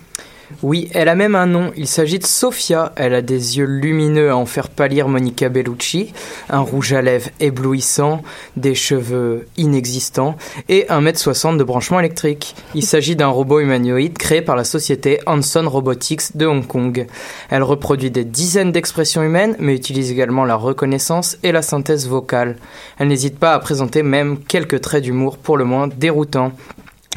Oui, 0.64 0.90
elle 0.94 1.10
a 1.10 1.16
même 1.16 1.36
un 1.36 1.46
nom. 1.46 1.72
Il 1.76 1.88
s'agit 1.88 2.20
de 2.20 2.26
Sofia. 2.26 2.94
Elle 2.96 3.14
a 3.14 3.22
des 3.22 3.58
yeux 3.58 3.66
lumineux 3.66 4.30
à 4.30 4.38
en 4.38 4.46
faire 4.46 4.70
pâlir 4.70 5.08
Monica 5.08 5.50
Bellucci, 5.50 6.14
un 6.50 6.60
rouge 6.60 6.94
à 6.94 7.02
lèvres 7.02 7.30
éblouissant, 7.40 8.22
des 8.58 8.76
cheveux 8.76 9.48
inexistants 9.58 10.36
et 10.70 10.86
1m60 10.90 11.58
de 11.58 11.64
branchement 11.64 12.00
électrique. 12.00 12.56
Il 12.76 12.84
s'agit 12.84 13.16
d'un 13.16 13.28
robot 13.28 13.60
humanoïde 13.60 14.18
créé 14.18 14.42
par 14.42 14.56
la 14.56 14.64
société 14.64 15.20
Hanson 15.26 15.68
Robotics 15.68 16.36
de 16.36 16.46
Hong 16.46 16.66
Kong. 16.66 17.08
Elle 17.50 17.64
reproduit 17.64 18.12
des 18.12 18.26
dizaines 18.26 18.72
d'expressions 18.72 19.24
humaines, 19.24 19.56
mais 19.60 19.76
utilise 19.76 20.12
également 20.12 20.46
la 20.46 20.56
reconnaissance 20.56 21.38
et 21.44 21.52
la 21.52 21.62
synthèse 21.62 22.08
vocale. 22.08 22.58
Elle 23.00 23.08
n'hésite 23.08 23.40
pas 23.40 23.54
à 23.54 23.60
présenter 23.60 24.04
même 24.04 24.40
quelques 24.40 24.82
traits 24.82 25.04
d'humour 25.04 25.38
pour 25.38 25.58
le 25.58 25.66
moins 25.66 25.88
déroutants. 25.88 26.52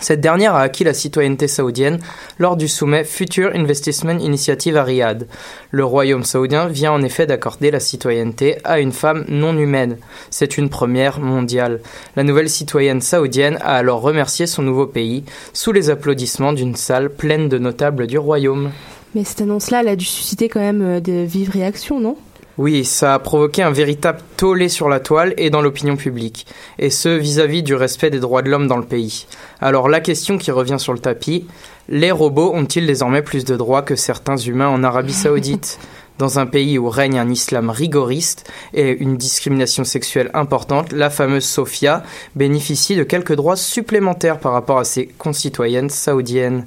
Cette 0.00 0.20
dernière 0.20 0.54
a 0.54 0.60
acquis 0.60 0.84
la 0.84 0.92
citoyenneté 0.92 1.48
saoudienne 1.48 1.98
lors 2.38 2.56
du 2.56 2.68
sommet 2.68 3.04
Future 3.04 3.52
Investment 3.54 4.18
Initiative 4.18 4.76
à 4.76 4.82
Riyad. 4.82 5.26
Le 5.70 5.84
royaume 5.84 6.24
saoudien 6.24 6.66
vient 6.66 6.92
en 6.92 7.02
effet 7.02 7.26
d'accorder 7.26 7.70
la 7.70 7.80
citoyenneté 7.80 8.58
à 8.64 8.80
une 8.80 8.92
femme 8.92 9.24
non 9.28 9.56
humaine. 9.56 9.96
C'est 10.30 10.58
une 10.58 10.68
première 10.68 11.20
mondiale. 11.20 11.80
La 12.16 12.24
nouvelle 12.24 12.50
citoyenne 12.50 13.00
saoudienne 13.00 13.58
a 13.62 13.76
alors 13.76 14.00
remercié 14.00 14.46
son 14.46 14.62
nouveau 14.62 14.86
pays 14.86 15.24
sous 15.52 15.72
les 15.72 15.90
applaudissements 15.90 16.52
d'une 16.52 16.76
salle 16.76 17.08
pleine 17.08 17.48
de 17.48 17.58
notables 17.58 18.06
du 18.06 18.18
royaume. 18.18 18.72
Mais 19.14 19.22
cette 19.22 19.42
annonce-là, 19.42 19.80
elle 19.80 19.88
a 19.88 19.96
dû 19.96 20.04
susciter 20.04 20.48
quand 20.48 20.60
même 20.60 20.82
euh, 20.82 21.00
de 21.00 21.22
vives 21.22 21.50
réactions, 21.50 22.00
non? 22.00 22.16
Oui, 22.56 22.84
ça 22.84 23.14
a 23.14 23.18
provoqué 23.18 23.62
un 23.62 23.70
véritable 23.70 24.20
tollé 24.36 24.68
sur 24.68 24.88
la 24.88 25.00
toile 25.00 25.34
et 25.36 25.50
dans 25.50 25.60
l'opinion 25.60 25.96
publique, 25.96 26.46
et 26.78 26.90
ce 26.90 27.08
vis-à-vis 27.08 27.62
du 27.62 27.74
respect 27.74 28.10
des 28.10 28.20
droits 28.20 28.42
de 28.42 28.50
l'homme 28.50 28.68
dans 28.68 28.76
le 28.76 28.86
pays. 28.86 29.26
Alors 29.60 29.88
la 29.88 30.00
question 30.00 30.38
qui 30.38 30.50
revient 30.50 30.78
sur 30.78 30.92
le 30.92 30.98
tapis, 30.98 31.46
les 31.88 32.10
robots 32.10 32.52
ont-ils 32.54 32.86
désormais 32.86 33.22
plus 33.22 33.44
de 33.44 33.56
droits 33.56 33.82
que 33.82 33.96
certains 33.96 34.36
humains 34.36 34.68
en 34.68 34.84
Arabie 34.84 35.12
saoudite? 35.12 35.78
Dans 36.16 36.38
un 36.38 36.46
pays 36.46 36.78
où 36.78 36.88
règne 36.88 37.18
un 37.18 37.28
islam 37.28 37.70
rigoriste 37.70 38.48
et 38.72 38.90
une 38.90 39.16
discrimination 39.16 39.82
sexuelle 39.82 40.30
importante, 40.32 40.92
la 40.92 41.10
fameuse 41.10 41.44
Sophia 41.44 42.04
bénéficie 42.36 42.94
de 42.94 43.02
quelques 43.02 43.34
droits 43.34 43.56
supplémentaires 43.56 44.38
par 44.38 44.52
rapport 44.52 44.78
à 44.78 44.84
ses 44.84 45.08
concitoyennes 45.08 45.90
saoudiennes. 45.90 46.66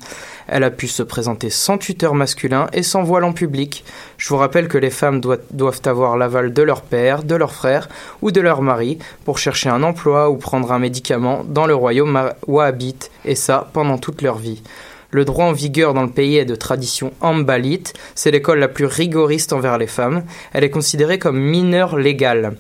Elle 0.50 0.66
a 0.66 0.70
pu 0.70 0.90
se 0.90 1.02
présenter 1.02 1.50
sans 1.50 1.78
tuteur 1.78 2.14
masculin 2.14 2.68
et 2.74 2.84
sans 2.84 3.04
voile 3.04 3.24
en 3.24 3.32
public. 3.32 3.86
Je 4.18 4.28
vous 4.28 4.38
rappelle 4.38 4.68
que 4.68 4.78
les 4.78 4.90
femmes 4.90 5.22
doivent 5.22 5.82
avoir 5.86 6.18
l'aval 6.18 6.52
de 6.52 6.62
leur 6.62 6.82
père, 6.82 7.24
de 7.24 7.36
leur 7.36 7.54
frère 7.54 7.88
ou 8.22 8.32
de 8.32 8.42
leur 8.42 8.62
mari 8.62 8.98
pour 9.24 9.38
chercher 9.38 9.70
un 9.70 9.82
emploi 9.82 10.30
ou 10.30 10.36
prendre 10.36 10.74
un 10.74 10.80
médicament 10.80 11.46
dans 11.48 11.68
le 11.68 11.76
royaume 11.76 12.32
où 12.48 12.60
habitent, 12.60 13.12
et 13.24 13.36
ça 13.36 13.70
pendant 13.72 13.98
toute 13.98 14.22
leur 14.22 14.38
vie. 14.38 14.62
Le 15.12 15.26
droit 15.26 15.46
en 15.46 15.54
vigueur 15.54 15.94
dans 15.94 16.04
le 16.04 16.10
pays 16.10 16.38
est 16.38 16.46
de 16.46 16.56
tradition 16.56 17.14
ambalite, 17.22 17.94
c'est 18.16 18.32
l'école 18.32 18.60
la 18.60 18.68
plus 18.68 18.86
rigoriste 18.86 19.54
envers 19.54 19.78
les 19.78 19.88
femmes. 19.88 20.24
Elle 20.54 20.64
est 20.64 20.70
considérée 20.70 21.20
comme 21.20 21.40
mineure 21.40 21.98
légale. 21.98 22.56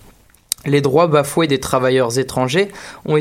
Les 0.68 0.82
droits 0.82 1.08
bafoués 1.08 1.48
des 1.48 1.60
travailleurs 1.60 2.20
étrangers 2.20 2.68
ont 3.06 3.18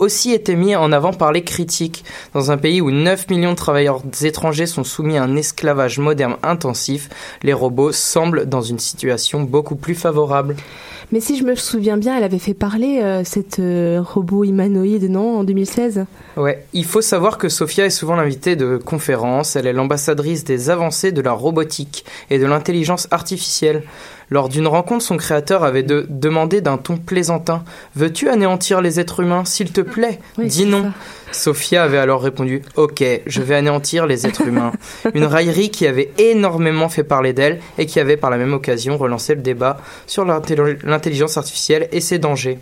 aussi, 0.00 0.32
été 0.32 0.56
mis 0.56 0.74
en 0.74 0.90
avant 0.90 1.12
par 1.12 1.32
les 1.32 1.42
critiques. 1.42 2.04
Dans 2.34 2.50
un 2.50 2.58
pays 2.58 2.80
où 2.80 2.90
9 2.90 3.30
millions 3.30 3.52
de 3.52 3.56
travailleurs 3.56 4.02
étrangers 4.22 4.66
sont 4.66 4.84
soumis 4.84 5.16
à 5.16 5.22
un 5.22 5.36
esclavage 5.36 5.98
moderne 5.98 6.36
intensif, 6.42 7.08
les 7.42 7.52
robots 7.52 7.92
semblent 7.92 8.46
dans 8.46 8.60
une 8.60 8.80
situation 8.80 9.42
beaucoup 9.42 9.76
plus 9.76 9.94
favorable. 9.94 10.56
Mais 11.12 11.20
si 11.20 11.36
je 11.36 11.44
me 11.44 11.56
souviens 11.56 11.96
bien, 11.96 12.16
elle 12.16 12.24
avait 12.24 12.38
fait 12.38 12.54
parler 12.54 13.00
euh, 13.02 13.22
cette 13.24 13.58
euh, 13.58 14.00
robot 14.00 14.44
humanoïde, 14.44 15.10
non, 15.10 15.38
en 15.38 15.44
2016 15.44 16.06
Ouais, 16.36 16.64
il 16.72 16.84
faut 16.84 17.00
savoir 17.00 17.36
que 17.36 17.48
Sophia 17.48 17.86
est 17.86 17.90
souvent 17.90 18.14
l'invitée 18.14 18.54
de 18.54 18.76
conférences, 18.76 19.56
elle 19.56 19.66
est 19.66 19.72
l'ambassadrice 19.72 20.44
des 20.44 20.70
avancées 20.70 21.10
de 21.10 21.20
la 21.20 21.32
robotique 21.32 22.04
et 22.30 22.38
de 22.38 22.46
l'intelligence 22.46 23.08
artificielle. 23.10 23.82
Lors 24.30 24.48
d'une 24.48 24.68
rencontre, 24.68 25.04
son 25.04 25.16
créateur 25.16 25.64
avait 25.64 25.82
demandé 25.82 26.60
d'un 26.60 26.78
ton 26.78 26.96
plaisantin. 26.96 27.64
Veux-tu 27.96 28.28
anéantir 28.28 28.80
les 28.80 29.00
êtres 29.00 29.20
humains, 29.20 29.44
s'il 29.44 29.72
te 29.72 29.80
plaît? 29.80 30.20
Dis 30.38 30.66
non. 30.66 30.92
Sophia 31.32 31.82
avait 31.82 31.98
alors 31.98 32.22
répondu 32.22 32.62
Ok, 32.76 33.04
je 33.26 33.42
vais 33.42 33.54
anéantir 33.54 34.06
les 34.06 34.26
êtres 34.26 34.46
humains. 34.46 34.72
Une 35.14 35.24
raillerie 35.24 35.70
qui 35.70 35.86
avait 35.86 36.10
énormément 36.18 36.88
fait 36.88 37.04
parler 37.04 37.32
d'elle 37.32 37.60
et 37.78 37.86
qui 37.86 38.00
avait 38.00 38.16
par 38.16 38.30
la 38.30 38.36
même 38.36 38.52
occasion 38.52 38.96
relancé 38.96 39.34
le 39.34 39.40
débat 39.40 39.78
sur 40.06 40.24
l'intelligence 40.24 41.36
artificielle 41.36 41.88
et 41.92 42.00
ses 42.00 42.18
dangers. 42.18 42.58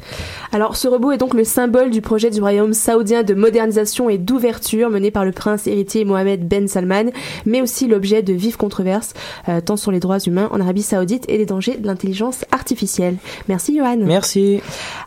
Alors, 0.53 0.77
ce 0.77 0.89
robot 0.89 1.13
est 1.13 1.19
donc 1.19 1.35
le 1.35 1.45
symbole 1.45 1.91
du 1.91 2.01
projet 2.01 2.31
du 2.31 2.41
royaume 2.41 2.75
saoudien 2.75 3.23
de 3.23 3.35
modernisation 3.35 4.09
et 4.09 4.19
d'ouverture 4.19 4.91
mené 4.91 5.11
par 5.11 5.25
le 5.25 5.33
prince 5.33 5.67
héritier 5.67 6.05
Mohamed 6.05 6.47
Ben 6.47 6.69
Salman, 6.69 7.11
mais 7.47 7.63
aussi 7.63 7.87
l'objet 7.87 8.23
de 8.23 8.33
vives 8.33 8.57
controverses, 8.57 9.15
euh, 9.49 9.61
tant 9.61 9.77
sur 9.77 9.93
les 9.93 10.01
droits 10.01 10.19
humains 10.19 10.49
en 10.53 10.61
Arabie 10.61 10.83
saoudite 10.83 11.25
et 11.29 11.39
les 11.39 11.47
dangers 11.47 11.77
de 11.77 11.87
l'intelligence 11.87 12.45
artificielle. 12.51 13.17
Merci, 13.49 13.77
Johan. 13.77 13.99
Merci. 13.99 14.61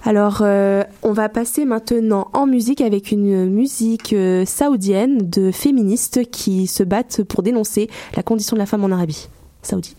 Alors, 0.04 0.40
euh, 0.42 0.84
on 1.04 1.14
va 1.14 1.30
passer 1.30 1.66
maintenant 1.66 2.30
en 2.34 2.48
musique 2.48 2.82
avec 2.82 3.12
une 3.12 3.51
musique 3.52 4.14
euh, 4.14 4.46
saoudienne 4.46 5.30
de 5.30 5.52
féministes 5.52 6.30
qui 6.32 6.68
se 6.68 6.84
battent 6.84 7.24
pour 7.24 7.44
dénoncer 7.44 7.90
la 8.16 8.24
condition 8.24 8.56
de 8.56 8.60
la 8.60 8.66
femme 8.66 8.84
en 8.84 8.92
Arabie 8.92 9.28
saoudite. 9.62 9.98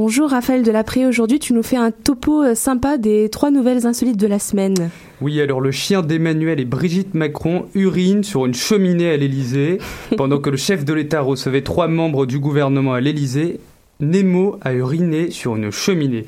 Bonjour 0.00 0.30
Raphaël 0.30 0.62
Delapré, 0.62 1.06
aujourd'hui 1.06 1.40
tu 1.40 1.52
nous 1.54 1.64
fais 1.64 1.76
un 1.76 1.90
topo 1.90 2.44
euh, 2.44 2.54
sympa 2.54 2.98
des 2.98 3.28
trois 3.30 3.50
nouvelles 3.50 3.84
insolites 3.84 4.16
de 4.16 4.28
la 4.28 4.38
semaine. 4.38 4.90
Oui, 5.20 5.40
alors 5.40 5.60
le 5.60 5.72
chien 5.72 6.02
d'Emmanuel 6.02 6.60
et 6.60 6.64
Brigitte 6.64 7.14
Macron 7.14 7.64
urine 7.74 8.22
sur 8.22 8.46
une 8.46 8.54
cheminée 8.54 9.10
à 9.10 9.16
l'Elysée. 9.16 9.78
Pendant 10.16 10.38
que 10.38 10.50
le 10.50 10.56
chef 10.56 10.84
de 10.84 10.92
l'État 10.92 11.20
recevait 11.20 11.62
trois 11.62 11.88
membres 11.88 12.26
du 12.26 12.38
gouvernement 12.38 12.94
à 12.94 13.00
l'Elysée, 13.00 13.58
Nemo 13.98 14.60
a 14.62 14.72
uriné 14.72 15.32
sur 15.32 15.56
une 15.56 15.72
cheminée. 15.72 16.26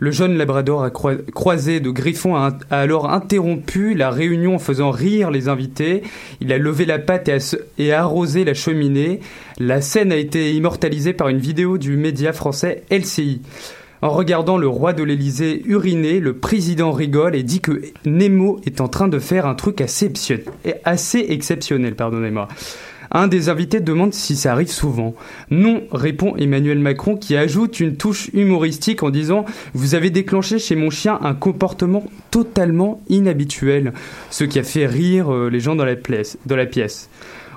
Le 0.00 0.12
jeune 0.12 0.36
labrador 0.36 0.84
à 0.84 0.90
croisé 0.90 1.80
de 1.80 1.90
Griffon 1.90 2.36
a, 2.36 2.56
alors 2.70 3.10
interrompu 3.10 3.94
la 3.94 4.10
réunion 4.10 4.54
en 4.54 4.58
faisant 4.60 4.92
rire 4.92 5.32
les 5.32 5.48
invités. 5.48 6.02
Il 6.40 6.52
a 6.52 6.58
levé 6.58 6.84
la 6.84 7.00
patte 7.00 7.28
et, 7.78 7.92
a 7.92 8.00
arrosé 8.00 8.44
la 8.44 8.54
cheminée. 8.54 9.18
La 9.58 9.80
scène 9.80 10.12
a 10.12 10.16
été 10.16 10.54
immortalisée 10.54 11.14
par 11.14 11.28
une 11.28 11.38
vidéo 11.38 11.78
du 11.78 11.96
média 11.96 12.32
français 12.32 12.84
LCI. 12.92 13.40
En 14.00 14.10
regardant 14.10 14.56
le 14.56 14.68
roi 14.68 14.92
de 14.92 15.02
l'Élysée 15.02 15.62
uriner, 15.66 16.20
le 16.20 16.34
président 16.34 16.92
rigole 16.92 17.34
et 17.34 17.42
dit 17.42 17.60
que 17.60 17.82
Nemo 18.04 18.60
est 18.64 18.80
en 18.80 18.86
train 18.86 19.08
de 19.08 19.18
faire 19.18 19.46
un 19.46 19.56
truc 19.56 19.80
assez 19.80 21.26
exceptionnel. 21.28 21.96
Pardonnez-moi. 21.96 22.46
Un 23.10 23.26
des 23.26 23.48
invités 23.48 23.80
demande 23.80 24.12
si 24.12 24.36
ça 24.36 24.52
arrive 24.52 24.70
souvent. 24.70 25.14
Non, 25.50 25.82
répond 25.92 26.36
Emmanuel 26.36 26.78
Macron 26.78 27.16
qui 27.16 27.36
ajoute 27.36 27.80
une 27.80 27.96
touche 27.96 28.30
humoristique 28.34 29.02
en 29.02 29.10
disant 29.10 29.44
Vous 29.74 29.94
avez 29.94 30.10
déclenché 30.10 30.58
chez 30.58 30.76
mon 30.76 30.90
chien 30.90 31.18
un 31.22 31.34
comportement 31.34 32.04
totalement 32.30 33.00
inhabituel, 33.08 33.92
ce 34.30 34.44
qui 34.44 34.58
a 34.58 34.62
fait 34.62 34.86
rire 34.86 35.32
euh, 35.32 35.48
les 35.48 35.60
gens 35.60 35.74
dans 35.74 35.84
la, 35.84 35.96
pièce. 35.96 37.08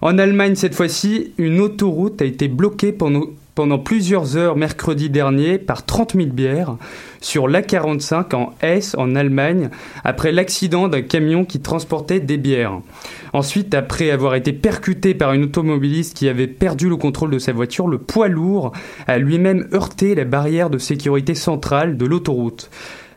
En 0.02 0.18
Allemagne, 0.18 0.56
cette 0.56 0.76
fois-ci, 0.76 1.34
une 1.38 1.60
autoroute 1.60 2.22
a 2.22 2.26
été 2.26 2.48
bloquée 2.48 2.92
pendant, 2.92 3.26
pendant 3.56 3.80
plusieurs 3.80 4.38
heures 4.38 4.56
mercredi 4.56 5.10
dernier 5.10 5.58
par 5.58 5.86
30 5.86 6.14
000 6.16 6.28
bières 6.28 6.78
sur 7.20 7.48
l'A45 7.48 8.36
en 8.36 8.54
Hesse, 8.62 8.96
en 8.98 9.16
Allemagne, 9.16 9.70
après 10.04 10.32
l'accident 10.32 10.88
d'un 10.88 11.02
camion 11.02 11.46
qui 11.46 11.60
transportait 11.60 12.20
des 12.20 12.38
bières. 12.38 12.80
Ensuite, 13.34 13.74
après 13.74 14.10
avoir 14.10 14.36
été 14.36 14.54
percuté 14.54 15.14
par 15.14 15.34
une 15.34 15.44
automobiliste 15.44 16.18
qui 16.18 16.28
avait 16.28 16.48
perdu 16.48 16.90
le 16.90 16.98
contrôle 16.98 17.32
de 17.32 17.40
sa 17.40 17.54
voiture, 17.54 17.88
le 17.88 17.98
poids 17.98 18.28
lourd 18.28 18.72
a 19.08 19.18
lui-même 19.18 19.68
heurté 19.74 20.16
la 20.16 20.26
barrière 20.26 20.70
de 20.70 20.78
sécurité 20.78 21.36
centrale 21.36 21.98
de 21.98 22.06
l'autoroute. 22.06 22.70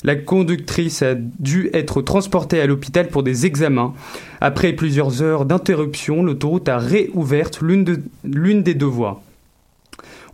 La 0.04 0.16
conductrice 0.16 1.00
a 1.00 1.14
dû 1.14 1.70
être 1.72 2.02
transportée 2.02 2.60
à 2.60 2.66
l'hôpital 2.66 3.08
pour 3.08 3.22
des 3.22 3.46
examens. 3.46 3.94
Après 4.42 4.74
plusieurs 4.74 5.22
heures 5.22 5.46
d'interruption, 5.46 6.22
l'autoroute 6.22 6.68
a 6.68 6.76
réouverte 6.76 7.62
l'une 7.62 7.84
de, 7.84 8.02
des 8.22 8.74
deux 8.74 8.84
voies. 8.84 9.22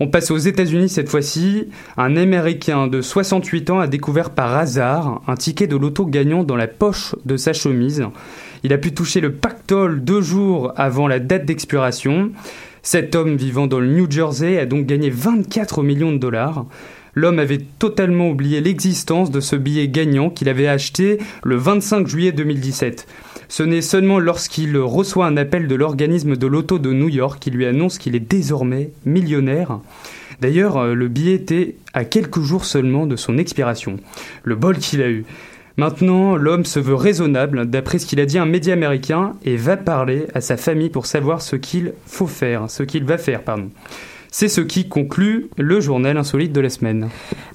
On 0.03 0.07
passe 0.07 0.31
aux 0.31 0.39
États-Unis 0.39 0.89
cette 0.89 1.11
fois-ci. 1.11 1.69
Un 1.99 2.17
Américain 2.17 2.87
de 2.87 3.03
68 3.03 3.69
ans 3.69 3.81
a 3.81 3.87
découvert 3.87 4.31
par 4.31 4.57
hasard 4.57 5.21
un 5.27 5.35
ticket 5.35 5.67
de 5.67 5.77
loto 5.77 6.07
gagnant 6.07 6.43
dans 6.43 6.57
la 6.57 6.69
poche 6.69 7.15
de 7.27 7.37
sa 7.37 7.53
chemise. 7.53 8.07
Il 8.65 8.73
a 8.73 8.79
pu 8.79 8.95
toucher 8.95 9.21
le 9.21 9.33
pactole 9.33 10.03
deux 10.03 10.23
jours 10.23 10.73
avant 10.77 11.07
la 11.07 11.19
date 11.19 11.45
d'expiration. 11.45 12.31
Cet 12.83 13.15
homme 13.15 13.37
vivant 13.37 13.67
dans 13.67 13.79
le 13.79 13.89
New 13.89 14.11
Jersey 14.11 14.59
a 14.59 14.65
donc 14.65 14.87
gagné 14.87 15.11
24 15.11 15.83
millions 15.83 16.13
de 16.13 16.19
dollars. 16.19 16.65
L'homme 17.13 17.39
avait 17.39 17.61
totalement 17.79 18.31
oublié 18.31 18.63
l'existence 18.63 19.31
de 19.31 19.41
ce 19.41 19.55
billet 19.55 19.89
gagnant 19.89 20.31
qu'il 20.31 20.49
avait 20.49 20.69
acheté 20.69 21.19
le 21.45 21.57
25 21.57 22.07
juillet 22.07 22.33
2017. 22.33 23.07
Ce 23.51 23.65
n'est 23.65 23.83
seulement 23.83 24.21
lorsqu'il 24.21 24.79
reçoit 24.79 25.27
un 25.27 25.37
appel 25.37 25.67
de 25.67 25.75
l'organisme 25.75 26.37
de 26.37 26.47
l'auto 26.47 26.79
de 26.79 26.93
New 26.93 27.09
York 27.09 27.41
qui 27.41 27.51
lui 27.51 27.67
annonce 27.67 27.99
qu'il 27.99 28.15
est 28.15 28.21
désormais 28.21 28.93
millionnaire. 29.05 29.81
D'ailleurs, 30.41 30.77
euh, 30.77 30.95
le 30.95 31.09
billet 31.09 31.35
était 31.35 31.75
à 31.93 32.05
quelques 32.05 32.43
jours 32.43 32.65
seulement 32.65 33.07
de 33.07 33.17
son 33.17 33.39
expiration. 33.39 33.97
Le 34.45 34.55
bol 34.55 34.79
qu'il 34.79 35.03
a 35.03 35.11
eu. 35.11 35.25
Maintenant, 35.77 36.37
l'homme 36.37 36.65
se 36.65 36.79
veut 36.79 36.95
raisonnable, 36.95 37.67
d'après 37.67 37.99
ce 37.99 38.07
qu'il 38.07 38.21
a 38.21 38.25
dit 38.25 38.39
à 38.39 38.43
un 38.45 38.47
média 38.47 38.73
américain, 38.73 39.33
et 39.45 39.57
va 39.57 39.77
parler 39.77 40.27
à 40.33 40.41
sa 40.41 40.57
famille 40.57 40.89
pour 40.89 41.07
savoir 41.07 41.43
ce 41.43 41.57
qu'il 41.57 41.93
faut 42.07 42.29
faire, 42.29 42.71
ce 42.71 42.85
qu'il 42.85 43.03
va 43.03 43.19
faire, 43.19 43.43
pardon. 43.43 43.71
C'est 44.33 44.49
ce 44.49 44.61
qui 44.61 44.89
conclut 44.89 45.51
le 45.59 45.81
journal 45.81 46.17
insolite 46.17 46.53
de 46.53 46.61
la 46.61 46.71
semaine. 46.71 47.09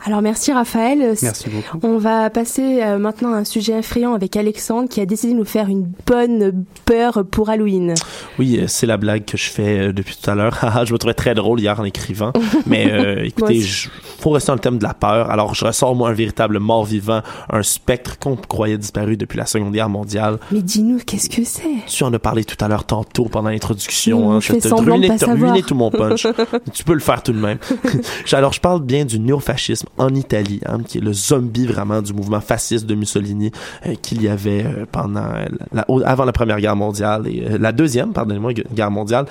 Alors 0.06 0.22
merci 0.22 0.52
Raphaël. 0.52 1.16
Merci 1.22 1.50
beaucoup. 1.50 1.80
On 1.84 1.98
va 1.98 2.30
passer 2.30 2.84
euh, 2.84 3.00
maintenant 3.00 3.34
à 3.34 3.38
un 3.38 3.44
sujet 3.44 3.80
effrayant 3.80 4.14
avec 4.14 4.36
Alexandre 4.36 4.90
qui 4.90 5.00
a 5.00 5.06
décidé 5.06 5.34
de 5.34 5.40
nous 5.40 5.46
faire 5.46 5.68
une 5.68 5.90
bonne 6.06 6.66
peur 6.86 7.24
pour 7.32 7.50
Halloween. 7.50 7.94
Oui, 8.38 8.60
euh, 8.60 8.66
c'est 8.68 8.86
la 8.86 8.98
blague 8.98 9.24
que 9.26 9.38
je 9.38 9.50
fais 9.50 9.80
euh, 9.80 9.94
depuis 9.94 10.18
tout 10.22 10.30
à 10.30 10.36
l'heure. 10.36 10.60
je 10.86 10.94
me 10.94 10.98
trouvais 10.98 11.14
très 11.14 11.34
drôle 11.34 11.62
hier 11.62 11.80
en 11.80 11.86
écrivant. 11.86 12.34
Mais 12.68 13.26
écoutez, 13.26 13.56
il 13.56 13.90
faut 14.20 14.32
rester 14.32 14.48
dans 14.48 14.56
le 14.56 14.60
thème 14.60 14.78
de 14.78 14.84
la 14.84 14.94
peur. 14.94 15.32
Alors 15.32 15.56
je 15.56 15.66
ressors 15.66 15.96
moi 15.96 16.10
un 16.10 16.14
véritable 16.14 16.60
mort-vivant, 16.60 17.22
un 17.50 17.64
spectre 17.64 18.20
qu'on 18.20 18.36
croyait 18.36 18.78
disparu 18.78 19.16
depuis 19.16 19.38
la 19.38 19.46
Seconde 19.46 19.72
Guerre 19.72 19.90
mondiale. 19.90 20.40
Mais 20.52 20.62
dis-nous, 20.62 21.00
qu'est-ce 21.06 21.30
que 21.30 21.46
c'est? 21.46 21.64
Tu 21.88 22.04
en 22.04 22.14
as 22.14 22.20
parlé 22.20 22.44
tout 22.44 22.64
à 22.64 22.68
l'heure 22.68 22.84
tantôt 22.84 23.26
pendant 23.26 23.50
l'introduction. 23.50 24.32
Hein, 24.32 24.40
je 24.42 24.54
fais 24.54 24.60
semblant 24.60 25.00
de 25.00 25.08
pas 25.08 25.18
savoir. 25.18 25.58
tout 25.66 25.76
mon 25.76 25.90
punch. 25.90 26.28
tu 26.74 26.84
peux 26.84 26.94
le 26.94 27.00
faire 27.00 27.22
tout 27.24 27.34
de 27.34 27.40
même. 27.40 27.58
Alors, 28.34 28.54
je 28.54 28.60
parle 28.60 28.82
bien 28.82 29.06
du 29.06 29.20
néofascisme 29.20 29.88
en 29.98 30.14
Italie, 30.14 30.62
hein, 30.66 30.80
qui 30.86 30.98
est 30.98 31.02
le 31.02 31.14
zombie 31.14 31.66
vraiment 31.66 32.02
du 32.02 32.14
mouvement 32.14 32.42
fasciste 32.42 32.86
de 32.86 32.96
Mussolini 32.96 33.52
euh, 33.86 33.96
qu'il 34.02 34.22
y 34.22 34.28
avait 34.28 34.66
euh, 34.66 34.86
pendant 34.92 35.28
la, 35.72 35.86
avant 36.06 36.26
la 36.26 36.32
Première 36.32 36.60
Guerre 36.60 36.76
mondiale 36.76 37.28
et 37.28 37.46
euh, 37.48 37.58
la 37.58 37.72
deuxième, 37.72 38.14
pardonnez-moi, 38.14 38.54
guerre 38.54 38.92
mondiale. 38.92 39.26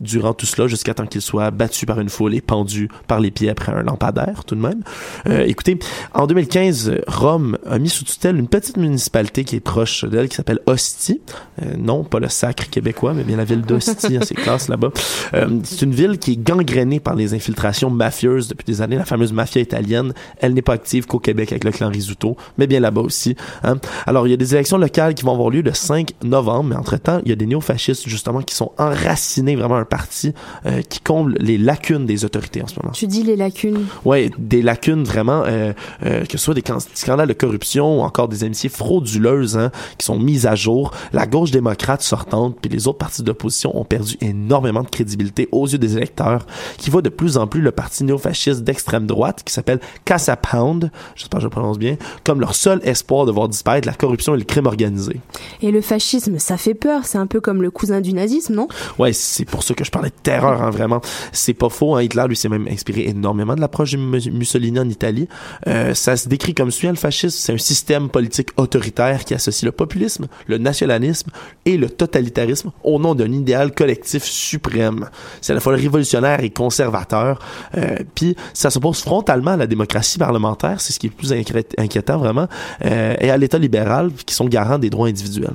Durant 0.00 0.34
tout 0.34 0.46
cela 0.46 0.68
jusqu'à 0.68 0.94
temps 0.94 1.06
qu'il 1.06 1.20
soit 1.20 1.50
battu 1.50 1.86
par 1.86 2.00
une 2.00 2.08
foule 2.08 2.34
et 2.34 2.40
pendu 2.40 2.88
par 3.06 3.20
les 3.20 3.30
pieds 3.30 3.50
après 3.50 3.72
un 3.72 3.82
lampadaire 3.82 4.44
tout 4.44 4.54
de 4.54 4.60
même. 4.60 4.82
Euh, 5.28 5.44
écoutez, 5.46 5.78
en 6.14 6.26
2015, 6.26 7.00
Rome 7.06 7.58
a 7.66 7.78
mis 7.78 7.88
sous 7.88 8.04
tutelle 8.04 8.36
une 8.36 8.48
petite 8.48 8.76
municipalité 8.76 9.44
qui 9.44 9.56
est 9.56 9.60
proche 9.60 10.04
d'elle 10.04 10.28
qui 10.28 10.36
s'appelle 10.36 10.60
Ostie. 10.66 11.20
Euh, 11.62 11.74
non, 11.78 12.04
pas 12.04 12.20
le 12.20 12.28
sacre 12.28 12.68
québécois, 12.70 13.14
mais 13.14 13.24
bien 13.24 13.36
la 13.36 13.44
ville 13.44 13.62
d'Ostie, 13.62 14.16
hein, 14.16 14.20
c'est 14.22 14.34
classe 14.34 14.68
là-bas. 14.68 14.90
Euh, 15.34 15.60
c'est 15.64 15.82
une 15.82 15.94
ville 15.94 16.18
qui 16.18 16.32
est 16.32 16.36
gangrénée 16.42 17.00
par 17.00 17.14
les 17.14 17.34
infiltrations 17.34 17.90
mafieuses 17.90 18.48
depuis 18.48 18.64
des 18.64 18.82
années. 18.82 18.96
La 18.96 19.04
fameuse 19.04 19.32
mafia 19.32 19.60
italienne, 19.60 20.12
elle 20.38 20.54
n'est 20.54 20.62
pas 20.62 20.74
active 20.74 21.06
qu'au 21.06 21.18
Québec 21.18 21.50
avec 21.52 21.64
le 21.64 21.72
clan 21.72 21.88
Risuto, 21.88 22.36
mais 22.56 22.66
bien 22.66 22.80
là-bas 22.80 23.00
aussi. 23.00 23.36
Hein. 23.64 23.76
Alors, 24.06 24.26
il 24.26 24.30
y 24.30 24.34
a 24.34 24.36
des 24.36 24.54
élections 24.54 24.78
locales 24.78 25.14
qui 25.14 25.24
vont 25.24 25.32
avoir 25.32 25.50
lieu 25.50 25.62
le 25.62 25.72
5 25.72 26.14
novembre, 26.22 26.70
mais 26.70 26.76
entre-temps, 26.76 27.20
il 27.24 27.30
y 27.30 27.32
a 27.32 27.36
des 27.36 27.46
néofascistes 27.46 28.08
justement 28.08 28.42
qui 28.42 28.54
sont 28.54 28.72
enracinés 28.78 29.56
vraiment 29.56 29.76
partie 29.88 30.32
euh, 30.66 30.82
qui 30.82 31.00
comble 31.00 31.34
les 31.38 31.58
lacunes 31.58 32.06
des 32.06 32.24
autorités 32.24 32.62
en 32.62 32.66
ce 32.66 32.74
moment. 32.80 32.92
Tu 32.92 33.06
dis 33.06 33.22
les 33.22 33.36
lacunes 33.36 33.86
Ouais, 34.04 34.30
des 34.38 34.62
lacunes 34.62 35.04
vraiment, 35.04 35.44
euh, 35.46 35.72
euh, 36.04 36.24
que 36.24 36.32
ce 36.32 36.38
soit 36.38 36.54
des 36.54 36.62
scandales 36.94 37.28
de 37.28 37.32
corruption 37.32 38.00
ou 38.00 38.02
encore 38.02 38.28
des 38.28 38.44
amitiés 38.44 38.68
frauduleuses 38.68 39.56
hein, 39.56 39.70
qui 39.98 40.06
sont 40.06 40.18
mises 40.18 40.46
à 40.46 40.54
jour. 40.54 40.92
La 41.12 41.26
gauche 41.26 41.50
démocrate 41.50 42.02
sortante 42.02 42.56
puis 42.60 42.70
les 42.70 42.86
autres 42.88 42.98
partis 42.98 43.22
d'opposition 43.22 43.76
ont 43.78 43.84
perdu 43.84 44.16
énormément 44.20 44.82
de 44.82 44.88
crédibilité 44.88 45.48
aux 45.52 45.66
yeux 45.66 45.78
des 45.78 45.96
électeurs 45.96 46.46
qui 46.76 46.90
voient 46.90 47.02
de 47.02 47.08
plus 47.08 47.36
en 47.36 47.46
plus 47.46 47.60
le 47.60 47.72
parti 47.72 48.04
néofasciste 48.04 48.62
d'extrême 48.62 49.06
droite 49.06 49.42
qui 49.44 49.52
s'appelle 49.52 49.80
Casa 50.04 50.36
Pound, 50.36 50.90
j'espère 51.14 51.38
que 51.38 51.44
je 51.44 51.48
prononce 51.48 51.78
bien, 51.78 51.96
comme 52.24 52.40
leur 52.40 52.54
seul 52.54 52.80
espoir 52.84 53.26
de 53.26 53.32
voir 53.32 53.48
disparaître 53.48 53.86
la 53.86 53.94
corruption 53.94 54.34
et 54.34 54.38
le 54.38 54.44
crime 54.44 54.66
organisé. 54.66 55.20
Et 55.62 55.70
le 55.70 55.80
fascisme, 55.80 56.38
ça 56.38 56.56
fait 56.56 56.74
peur, 56.74 57.04
c'est 57.04 57.18
un 57.18 57.26
peu 57.26 57.40
comme 57.40 57.62
le 57.62 57.70
cousin 57.70 58.00
du 58.00 58.12
nazisme, 58.12 58.54
non? 58.54 58.68
Ouais, 58.98 59.12
c'est 59.12 59.44
pour 59.44 59.62
ça 59.62 59.74
que 59.78 59.84
je 59.84 59.90
parlais 59.90 60.10
de 60.10 60.22
terreur, 60.22 60.60
hein, 60.60 60.70
vraiment. 60.70 61.00
C'est 61.32 61.54
pas 61.54 61.68
faux. 61.68 61.94
Hein. 61.94 62.02
Hitler, 62.02 62.24
lui, 62.26 62.36
s'est 62.36 62.48
même 62.48 62.66
inspiré 62.68 63.04
énormément 63.04 63.54
de 63.54 63.60
l'approche 63.60 63.92
de 63.92 63.98
Mussolini 64.30 64.80
en 64.80 64.88
Italie. 64.88 65.28
Euh, 65.68 65.94
ça 65.94 66.16
se 66.16 66.28
décrit 66.28 66.52
comme 66.52 66.72
suit, 66.72 66.88
le 66.88 66.96
fascisme. 66.96 67.36
C'est 67.38 67.52
un 67.52 67.58
système 67.58 68.08
politique 68.08 68.48
autoritaire 68.56 69.24
qui 69.24 69.34
associe 69.34 69.64
le 69.64 69.72
populisme, 69.72 70.26
le 70.48 70.58
nationalisme 70.58 71.30
et 71.64 71.76
le 71.76 71.88
totalitarisme 71.88 72.72
au 72.82 72.98
nom 72.98 73.14
d'un 73.14 73.30
idéal 73.30 73.72
collectif 73.72 74.24
suprême. 74.24 75.08
C'est 75.40 75.52
à 75.52 75.54
la 75.54 75.60
fois 75.60 75.74
révolutionnaire 75.74 76.42
et 76.42 76.50
conservateur. 76.50 77.38
Euh, 77.76 77.98
Puis 78.16 78.34
ça 78.54 78.70
s'oppose 78.70 79.00
frontalement 79.00 79.52
à 79.52 79.56
la 79.56 79.68
démocratie 79.68 80.18
parlementaire, 80.18 80.80
c'est 80.80 80.92
ce 80.92 80.98
qui 80.98 81.06
est 81.06 81.10
le 81.10 81.16
plus 81.16 81.32
inquiétant 81.78 82.18
vraiment, 82.18 82.48
euh, 82.84 83.14
et 83.20 83.30
à 83.30 83.36
l'État 83.36 83.58
libéral 83.58 84.10
qui 84.26 84.34
sont 84.34 84.46
garants 84.46 84.78
des 84.78 84.90
droits 84.90 85.06
individuels. 85.06 85.54